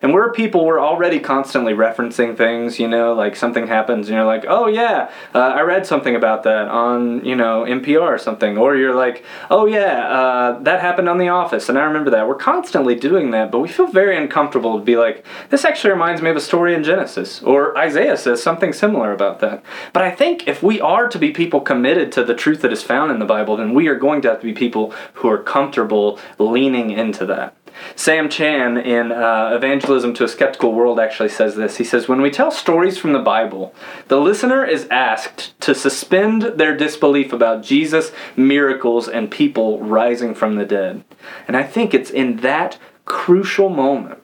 And 0.00 0.14
we're 0.14 0.30
people, 0.30 0.64
we're 0.64 0.80
already 0.80 1.18
constantly 1.18 1.72
referencing 1.72 2.36
things, 2.36 2.78
you 2.78 2.86
know, 2.86 3.14
like 3.14 3.34
something 3.34 3.66
happens 3.66 4.08
and 4.08 4.14
you're 4.14 4.24
like, 4.24 4.44
oh 4.46 4.68
yeah, 4.68 5.10
uh, 5.34 5.38
I 5.38 5.62
read 5.62 5.86
something 5.86 6.14
about 6.14 6.44
that 6.44 6.68
on, 6.68 7.24
you 7.24 7.34
know, 7.34 7.64
NPR 7.64 8.02
or 8.02 8.18
something. 8.18 8.56
Or 8.56 8.76
you're 8.76 8.94
like, 8.94 9.24
oh 9.50 9.66
yeah, 9.66 10.08
uh, 10.08 10.58
that 10.60 10.80
happened 10.80 11.08
on 11.08 11.18
The 11.18 11.28
Office 11.28 11.68
and 11.68 11.76
I 11.76 11.82
remember 11.82 12.10
that. 12.10 12.28
We're 12.28 12.36
constantly 12.36 12.94
doing 12.94 13.32
that, 13.32 13.50
but 13.50 13.58
we 13.58 13.66
feel 13.66 13.88
very 13.88 14.16
uncomfortable 14.16 14.78
to 14.78 14.84
be 14.84 14.96
like, 14.96 15.26
this 15.50 15.64
actually 15.64 15.90
reminds 15.90 16.22
me 16.22 16.30
of 16.30 16.36
a 16.36 16.40
story 16.40 16.74
in 16.74 16.84
Genesis. 16.84 17.42
Or 17.42 17.76
Isaiah 17.76 18.16
says 18.16 18.40
something 18.40 18.72
similar 18.72 19.12
about 19.12 19.40
that. 19.40 19.64
But 19.92 20.04
I 20.04 20.12
think 20.12 20.46
if 20.46 20.62
we 20.62 20.80
are 20.80 21.08
to 21.08 21.18
be 21.18 21.32
people 21.32 21.60
committed 21.60 22.12
to 22.12 22.22
the 22.22 22.36
truth 22.36 22.62
that 22.62 22.72
is 22.72 22.84
found 22.84 23.10
in 23.10 23.18
the 23.18 23.24
Bible, 23.24 23.56
then 23.56 23.74
we 23.74 23.88
are 23.88 23.96
going 23.96 24.22
to 24.22 24.28
have 24.28 24.40
to 24.40 24.46
be 24.46 24.52
people 24.52 24.94
who 25.14 25.28
are 25.28 25.42
comfortable 25.42 26.20
leaning 26.38 26.92
into 26.92 27.26
that. 27.26 27.56
Sam 27.96 28.28
Chan 28.28 28.78
in 28.78 29.12
uh, 29.12 29.50
Evangelism 29.54 30.14
to 30.14 30.24
a 30.24 30.28
Skeptical 30.28 30.72
World 30.72 31.00
actually 31.00 31.28
says 31.28 31.56
this. 31.56 31.76
He 31.76 31.84
says, 31.84 32.08
When 32.08 32.20
we 32.20 32.30
tell 32.30 32.50
stories 32.50 32.98
from 32.98 33.12
the 33.12 33.18
Bible, 33.18 33.74
the 34.08 34.20
listener 34.20 34.64
is 34.64 34.86
asked 34.90 35.58
to 35.60 35.74
suspend 35.74 36.42
their 36.42 36.76
disbelief 36.76 37.32
about 37.32 37.62
Jesus, 37.62 38.12
miracles, 38.36 39.08
and 39.08 39.30
people 39.30 39.80
rising 39.80 40.34
from 40.34 40.56
the 40.56 40.64
dead. 40.64 41.04
And 41.46 41.56
I 41.56 41.62
think 41.62 41.92
it's 41.94 42.10
in 42.10 42.38
that 42.38 42.78
crucial 43.04 43.68
moment 43.68 44.22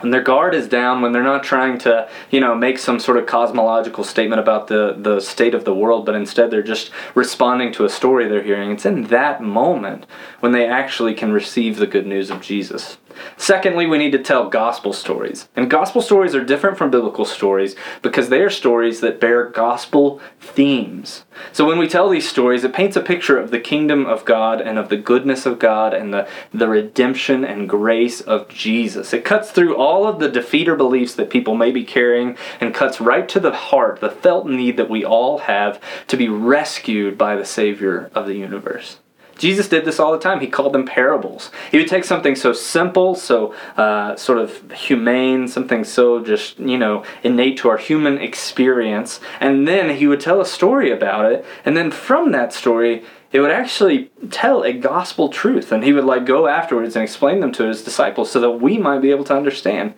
and 0.00 0.12
their 0.12 0.22
guard 0.22 0.54
is 0.54 0.68
down 0.68 1.02
when 1.02 1.12
they're 1.12 1.22
not 1.22 1.42
trying 1.42 1.78
to 1.78 2.08
you 2.30 2.40
know 2.40 2.54
make 2.54 2.78
some 2.78 2.98
sort 2.98 3.18
of 3.18 3.26
cosmological 3.26 4.04
statement 4.04 4.40
about 4.40 4.68
the 4.68 4.94
the 4.98 5.20
state 5.20 5.54
of 5.54 5.64
the 5.64 5.74
world 5.74 6.06
but 6.06 6.14
instead 6.14 6.50
they're 6.50 6.62
just 6.62 6.90
responding 7.14 7.72
to 7.72 7.84
a 7.84 7.88
story 7.88 8.28
they're 8.28 8.42
hearing 8.42 8.70
it's 8.70 8.86
in 8.86 9.04
that 9.04 9.42
moment 9.42 10.06
when 10.40 10.52
they 10.52 10.66
actually 10.66 11.14
can 11.14 11.32
receive 11.32 11.76
the 11.76 11.86
good 11.86 12.06
news 12.06 12.30
of 12.30 12.40
jesus 12.40 12.98
Secondly, 13.36 13.86
we 13.86 13.98
need 13.98 14.12
to 14.12 14.18
tell 14.18 14.48
gospel 14.48 14.92
stories. 14.92 15.48
And 15.56 15.70
gospel 15.70 16.02
stories 16.02 16.34
are 16.34 16.44
different 16.44 16.78
from 16.78 16.90
biblical 16.90 17.24
stories 17.24 17.74
because 18.02 18.28
they 18.28 18.40
are 18.40 18.50
stories 18.50 19.00
that 19.00 19.20
bear 19.20 19.46
gospel 19.46 20.20
themes. 20.40 21.24
So 21.52 21.66
when 21.66 21.78
we 21.78 21.88
tell 21.88 22.08
these 22.08 22.28
stories, 22.28 22.64
it 22.64 22.74
paints 22.74 22.96
a 22.96 23.02
picture 23.02 23.38
of 23.38 23.50
the 23.50 23.60
kingdom 23.60 24.06
of 24.06 24.24
God 24.24 24.60
and 24.60 24.78
of 24.78 24.88
the 24.88 24.96
goodness 24.96 25.46
of 25.46 25.58
God 25.58 25.94
and 25.94 26.12
the, 26.12 26.28
the 26.52 26.68
redemption 26.68 27.44
and 27.44 27.68
grace 27.68 28.20
of 28.20 28.48
Jesus. 28.48 29.12
It 29.12 29.24
cuts 29.24 29.50
through 29.50 29.76
all 29.76 29.89
of 30.06 30.18
the 30.18 30.28
defeater 30.28 30.76
beliefs 30.76 31.14
that 31.14 31.30
people 31.30 31.54
may 31.54 31.70
be 31.70 31.84
carrying 31.84 32.36
and 32.60 32.74
cuts 32.74 33.00
right 33.00 33.28
to 33.28 33.40
the 33.40 33.52
heart, 33.52 34.00
the 34.00 34.10
felt 34.10 34.46
need 34.46 34.76
that 34.76 34.90
we 34.90 35.04
all 35.04 35.38
have 35.38 35.80
to 36.08 36.16
be 36.16 36.28
rescued 36.28 37.16
by 37.16 37.36
the 37.36 37.44
Savior 37.44 38.10
of 38.14 38.26
the 38.26 38.34
universe. 38.34 38.98
Jesus 39.40 39.68
did 39.68 39.86
this 39.86 39.98
all 39.98 40.12
the 40.12 40.18
time. 40.18 40.40
He 40.40 40.46
called 40.46 40.74
them 40.74 40.84
parables. 40.84 41.50
He 41.70 41.78
would 41.78 41.88
take 41.88 42.04
something 42.04 42.36
so 42.36 42.52
simple, 42.52 43.14
so 43.14 43.54
uh, 43.74 44.14
sort 44.16 44.38
of 44.38 44.70
humane, 44.70 45.48
something 45.48 45.82
so 45.82 46.22
just, 46.22 46.58
you 46.58 46.76
know, 46.76 47.04
innate 47.22 47.56
to 47.58 47.70
our 47.70 47.78
human 47.78 48.18
experience, 48.18 49.18
and 49.40 49.66
then 49.66 49.96
he 49.96 50.06
would 50.06 50.20
tell 50.20 50.42
a 50.42 50.46
story 50.46 50.90
about 50.92 51.32
it, 51.32 51.44
and 51.64 51.74
then 51.74 51.90
from 51.90 52.32
that 52.32 52.52
story, 52.52 53.02
it 53.32 53.40
would 53.40 53.50
actually 53.50 54.10
tell 54.30 54.62
a 54.62 54.72
gospel 54.72 55.28
truth, 55.28 55.70
and 55.70 55.84
he 55.84 55.92
would 55.92 56.04
like 56.04 56.26
go 56.26 56.46
afterwards 56.48 56.96
and 56.96 57.02
explain 57.02 57.40
them 57.40 57.52
to 57.52 57.64
his 57.64 57.84
disciples 57.84 58.30
so 58.30 58.40
that 58.40 58.50
we 58.50 58.76
might 58.76 59.00
be 59.00 59.10
able 59.10 59.24
to 59.24 59.36
understand. 59.36 59.94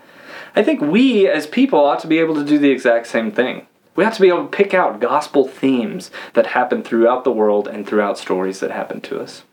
I 0.55 0.63
think 0.63 0.81
we 0.81 1.27
as 1.27 1.47
people 1.47 1.81
ought 1.81 2.01
to 2.01 2.07
be 2.07 2.19
able 2.19 2.35
to 2.35 2.45
do 2.45 2.59
the 2.59 2.71
exact 2.71 3.07
same 3.07 3.33
thing. 3.33 3.67
We 3.97 4.05
have 4.05 4.15
to 4.15 4.21
be 4.21 4.29
able 4.29 4.45
to 4.45 4.57
pick 4.57 4.75
out 4.75 5.01
gospel 5.01 5.47
themes 5.47 6.11
that 6.35 6.49
happen 6.49 6.83
throughout 6.83 7.25
the 7.25 7.33
world 7.33 7.69
and 7.69 7.87
throughout 7.87 8.19
stories 8.19 8.61
that 8.61 8.71
happen 8.71 9.01
to 9.03 9.21
us. 9.21 9.45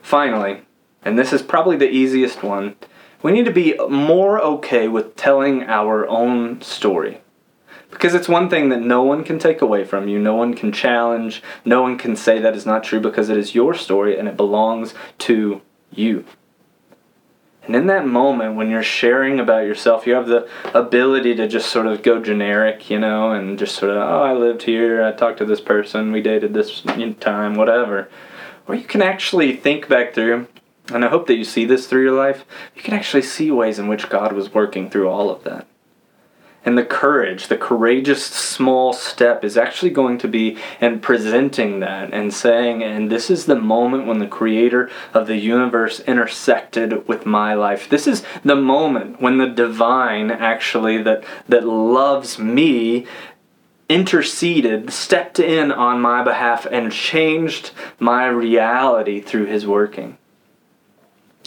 Finally, 0.00 0.62
and 1.04 1.18
this 1.18 1.32
is 1.32 1.42
probably 1.42 1.76
the 1.76 1.90
easiest 1.90 2.42
one, 2.42 2.76
we 3.22 3.32
need 3.32 3.46
to 3.46 3.52
be 3.52 3.74
more 3.88 4.40
okay 4.40 4.86
with 4.86 5.16
telling 5.16 5.64
our 5.64 6.06
own 6.08 6.60
story. 6.60 7.20
Because 7.94 8.14
it's 8.14 8.28
one 8.28 8.50
thing 8.50 8.70
that 8.70 8.80
no 8.80 9.04
one 9.04 9.22
can 9.22 9.38
take 9.38 9.62
away 9.62 9.84
from 9.84 10.08
you, 10.08 10.18
no 10.18 10.34
one 10.34 10.54
can 10.54 10.72
challenge, 10.72 11.42
no 11.64 11.80
one 11.80 11.96
can 11.96 12.16
say 12.16 12.40
that 12.40 12.56
is 12.56 12.66
not 12.66 12.82
true 12.82 12.98
because 12.98 13.28
it 13.28 13.38
is 13.38 13.54
your 13.54 13.72
story 13.72 14.18
and 14.18 14.26
it 14.26 14.36
belongs 14.36 14.94
to 15.18 15.62
you. 15.92 16.24
And 17.62 17.76
in 17.76 17.86
that 17.86 18.04
moment, 18.04 18.56
when 18.56 18.68
you're 18.68 18.82
sharing 18.82 19.38
about 19.38 19.64
yourself, 19.64 20.08
you 20.08 20.14
have 20.14 20.26
the 20.26 20.48
ability 20.74 21.36
to 21.36 21.46
just 21.46 21.70
sort 21.70 21.86
of 21.86 22.02
go 22.02 22.20
generic, 22.20 22.90
you 22.90 22.98
know, 22.98 23.30
and 23.30 23.58
just 23.58 23.76
sort 23.76 23.92
of, 23.92 23.98
oh, 23.98 24.22
I 24.22 24.32
lived 24.34 24.64
here, 24.64 25.02
I 25.02 25.12
talked 25.12 25.38
to 25.38 25.44
this 25.44 25.60
person, 25.60 26.10
we 26.10 26.20
dated 26.20 26.52
this 26.52 26.82
time, 27.20 27.54
whatever. 27.54 28.10
Or 28.66 28.74
you 28.74 28.84
can 28.84 29.02
actually 29.02 29.54
think 29.56 29.88
back 29.88 30.14
through, 30.14 30.48
and 30.92 31.04
I 31.04 31.08
hope 31.08 31.28
that 31.28 31.36
you 31.36 31.44
see 31.44 31.64
this 31.64 31.86
through 31.86 32.02
your 32.02 32.16
life, 32.16 32.44
you 32.74 32.82
can 32.82 32.92
actually 32.92 33.22
see 33.22 33.52
ways 33.52 33.78
in 33.78 33.86
which 33.86 34.10
God 34.10 34.32
was 34.32 34.52
working 34.52 34.90
through 34.90 35.08
all 35.08 35.30
of 35.30 35.44
that. 35.44 35.68
And 36.64 36.78
the 36.78 36.84
courage, 36.84 37.48
the 37.48 37.58
courageous 37.58 38.24
small 38.24 38.94
step 38.94 39.44
is 39.44 39.58
actually 39.58 39.90
going 39.90 40.16
to 40.18 40.28
be 40.28 40.56
in 40.80 41.00
presenting 41.00 41.80
that 41.80 42.12
and 42.14 42.32
saying, 42.32 42.82
and 42.82 43.10
this 43.10 43.28
is 43.28 43.44
the 43.44 43.56
moment 43.56 44.06
when 44.06 44.18
the 44.18 44.26
creator 44.26 44.90
of 45.12 45.26
the 45.26 45.36
universe 45.36 46.00
intersected 46.00 47.06
with 47.06 47.26
my 47.26 47.52
life. 47.52 47.88
This 47.88 48.06
is 48.06 48.24
the 48.42 48.56
moment 48.56 49.20
when 49.20 49.36
the 49.36 49.48
divine 49.48 50.30
actually 50.30 51.02
that 51.02 51.24
that 51.48 51.66
loves 51.66 52.38
me 52.38 53.06
interceded, 53.88 54.90
stepped 54.90 55.38
in 55.38 55.70
on 55.70 56.00
my 56.00 56.24
behalf 56.24 56.66
and 56.70 56.90
changed 56.90 57.72
my 57.98 58.26
reality 58.26 59.20
through 59.20 59.44
his 59.44 59.66
working. 59.66 60.16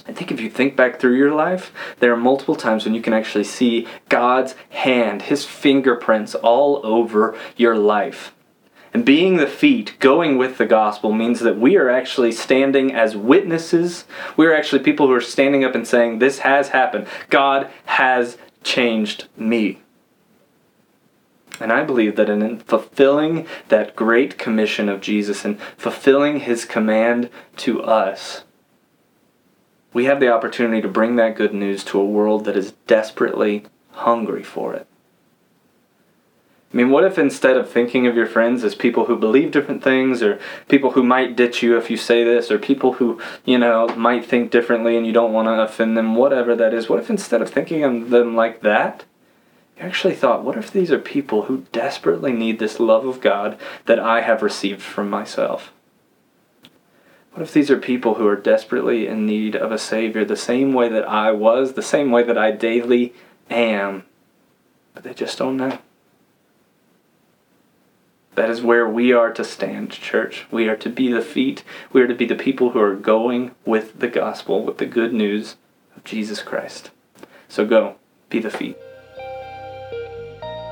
I 0.07 0.13
think 0.13 0.31
if 0.31 0.39
you 0.39 0.49
think 0.49 0.75
back 0.75 0.99
through 0.99 1.17
your 1.17 1.33
life, 1.33 1.71
there 1.99 2.13
are 2.13 2.17
multiple 2.17 2.55
times 2.55 2.85
when 2.85 2.95
you 2.95 3.01
can 3.01 3.13
actually 3.13 3.43
see 3.43 3.87
God's 4.07 4.55
hand, 4.69 5.23
His 5.23 5.45
fingerprints 5.45 6.33
all 6.35 6.79
over 6.85 7.37
your 7.57 7.75
life. 7.75 8.33
And 8.93 9.05
being 9.05 9.37
the 9.37 9.47
feet, 9.47 9.97
going 9.99 10.37
with 10.37 10.57
the 10.57 10.65
gospel, 10.65 11.11
means 11.11 11.41
that 11.41 11.59
we 11.59 11.75
are 11.75 11.89
actually 11.89 12.31
standing 12.31 12.93
as 12.93 13.17
witnesses. 13.17 14.05
We 14.37 14.47
are 14.47 14.55
actually 14.55 14.81
people 14.81 15.07
who 15.07 15.13
are 15.13 15.21
standing 15.21 15.63
up 15.63 15.75
and 15.75 15.87
saying, 15.87 16.19
This 16.19 16.39
has 16.39 16.69
happened. 16.69 17.07
God 17.29 17.69
has 17.85 18.37
changed 18.63 19.27
me. 19.35 19.81
And 21.59 21.73
I 21.73 21.83
believe 21.83 22.15
that 22.15 22.29
in 22.29 22.59
fulfilling 22.59 23.45
that 23.67 23.95
great 23.95 24.37
commission 24.37 24.89
of 24.89 25.01
Jesus 25.01 25.43
and 25.43 25.59
fulfilling 25.75 26.41
his 26.41 26.65
command 26.65 27.29
to 27.57 27.81
us, 27.81 28.43
we 29.97 30.05
have 30.05 30.19
the 30.19 30.31
opportunity 30.31 30.79
to 30.79 30.87
bring 30.87 31.15
that 31.15 31.35
good 31.35 31.55
news 31.55 31.83
to 31.83 31.99
a 31.99 32.05
world 32.05 32.45
that 32.45 32.55
is 32.55 32.73
desperately 32.85 33.65
hungry 33.93 34.43
for 34.43 34.75
it. 34.75 34.85
I 36.71 36.77
mean, 36.77 36.91
what 36.91 37.03
if 37.03 37.17
instead 37.17 37.57
of 37.57 37.67
thinking 37.67 38.05
of 38.05 38.15
your 38.15 38.27
friends 38.27 38.63
as 38.63 38.75
people 38.75 39.05
who 39.05 39.17
believe 39.17 39.49
different 39.49 39.83
things, 39.83 40.21
or 40.21 40.39
people 40.69 40.91
who 40.91 41.01
might 41.01 41.35
ditch 41.35 41.63
you 41.63 41.75
if 41.77 41.89
you 41.89 41.97
say 41.97 42.23
this, 42.23 42.51
or 42.51 42.59
people 42.59 42.93
who, 42.93 43.19
you 43.43 43.57
know, 43.57 43.87
might 43.95 44.23
think 44.23 44.51
differently 44.51 44.95
and 44.97 45.07
you 45.07 45.13
don't 45.13 45.33
want 45.33 45.47
to 45.47 45.63
offend 45.63 45.97
them, 45.97 46.13
whatever 46.13 46.55
that 46.55 46.75
is, 46.75 46.87
what 46.87 46.99
if 46.99 47.09
instead 47.09 47.41
of 47.41 47.49
thinking 47.49 47.83
of 47.83 48.11
them 48.11 48.35
like 48.35 48.61
that, 48.61 49.03
you 49.79 49.83
actually 49.83 50.13
thought, 50.13 50.43
what 50.43 50.59
if 50.59 50.69
these 50.69 50.91
are 50.91 50.99
people 50.99 51.45
who 51.45 51.65
desperately 51.71 52.33
need 52.33 52.59
this 52.59 52.79
love 52.79 53.07
of 53.07 53.19
God 53.19 53.57
that 53.87 53.97
I 53.97 54.21
have 54.21 54.43
received 54.43 54.83
from 54.83 55.09
myself? 55.09 55.73
What 57.37 57.43
if 57.43 57.53
these 57.53 57.69
are 57.69 57.77
people 57.77 58.15
who 58.15 58.25
are 58.25 58.35
desperately 58.35 59.05
in 59.05 59.27
need 59.27 59.55
of 59.55 59.71
a 59.71 59.77
Savior 59.77 60.25
the 60.25 60.35
same 60.35 60.73
way 60.73 60.89
that 60.89 61.07
I 61.07 61.31
was, 61.31 61.73
the 61.73 61.83
same 61.83 62.09
way 62.09 62.23
that 62.23 62.35
I 62.35 62.49
daily 62.49 63.13
am, 63.47 64.05
but 64.95 65.03
they 65.03 65.13
just 65.13 65.37
don't 65.37 65.55
know? 65.55 65.77
That 68.33 68.49
is 68.49 68.63
where 68.63 68.89
we 68.89 69.13
are 69.13 69.31
to 69.33 69.43
stand, 69.43 69.91
church. 69.91 70.47
We 70.49 70.67
are 70.67 70.75
to 70.77 70.89
be 70.89 71.11
the 71.11 71.21
feet. 71.21 71.63
We 71.93 72.01
are 72.01 72.07
to 72.07 72.15
be 72.15 72.25
the 72.25 72.33
people 72.33 72.71
who 72.71 72.81
are 72.81 72.95
going 72.95 73.51
with 73.65 73.99
the 73.99 74.07
gospel, 74.07 74.65
with 74.65 74.79
the 74.79 74.87
good 74.87 75.13
news 75.13 75.57
of 75.95 76.03
Jesus 76.03 76.41
Christ. 76.41 76.89
So 77.47 77.67
go, 77.67 77.97
be 78.29 78.39
the 78.39 78.49
feet. 78.49 78.79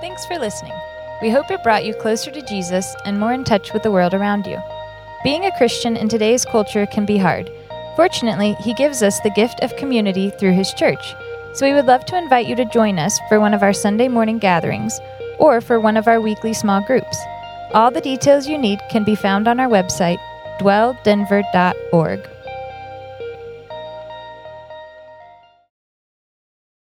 Thanks 0.01 0.25
for 0.25 0.39
listening. 0.39 0.73
We 1.21 1.29
hope 1.29 1.51
it 1.51 1.61
brought 1.61 1.85
you 1.85 1.93
closer 1.93 2.31
to 2.31 2.41
Jesus 2.41 2.95
and 3.05 3.19
more 3.19 3.33
in 3.33 3.43
touch 3.43 3.71
with 3.71 3.83
the 3.83 3.91
world 3.91 4.15
around 4.15 4.47
you. 4.47 4.59
Being 5.25 5.45
a 5.45 5.57
Christian 5.57 5.97
in 5.97 6.07
today's 6.07 6.45
culture 6.45 6.85
can 6.85 7.03
be 7.03 7.17
hard. 7.17 7.49
Fortunately, 7.95 8.53
He 8.63 8.75
gives 8.75 9.01
us 9.01 9.19
the 9.21 9.31
gift 9.31 9.59
of 9.61 9.75
community 9.75 10.29
through 10.29 10.53
His 10.53 10.71
church. 10.71 11.15
So 11.55 11.65
we 11.65 11.73
would 11.73 11.87
love 11.87 12.05
to 12.05 12.15
invite 12.15 12.45
you 12.45 12.55
to 12.57 12.65
join 12.65 12.99
us 12.99 13.19
for 13.27 13.39
one 13.39 13.55
of 13.55 13.63
our 13.63 13.73
Sunday 13.73 14.07
morning 14.07 14.37
gatherings 14.37 14.99
or 15.39 15.61
for 15.61 15.79
one 15.79 15.97
of 15.97 16.07
our 16.07 16.21
weekly 16.21 16.53
small 16.53 16.79
groups. 16.81 17.17
All 17.73 17.89
the 17.89 18.01
details 18.01 18.47
you 18.47 18.59
need 18.59 18.79
can 18.91 19.03
be 19.03 19.15
found 19.15 19.47
on 19.47 19.59
our 19.59 19.67
website, 19.67 20.19
dwelldenver.org. 20.59 22.29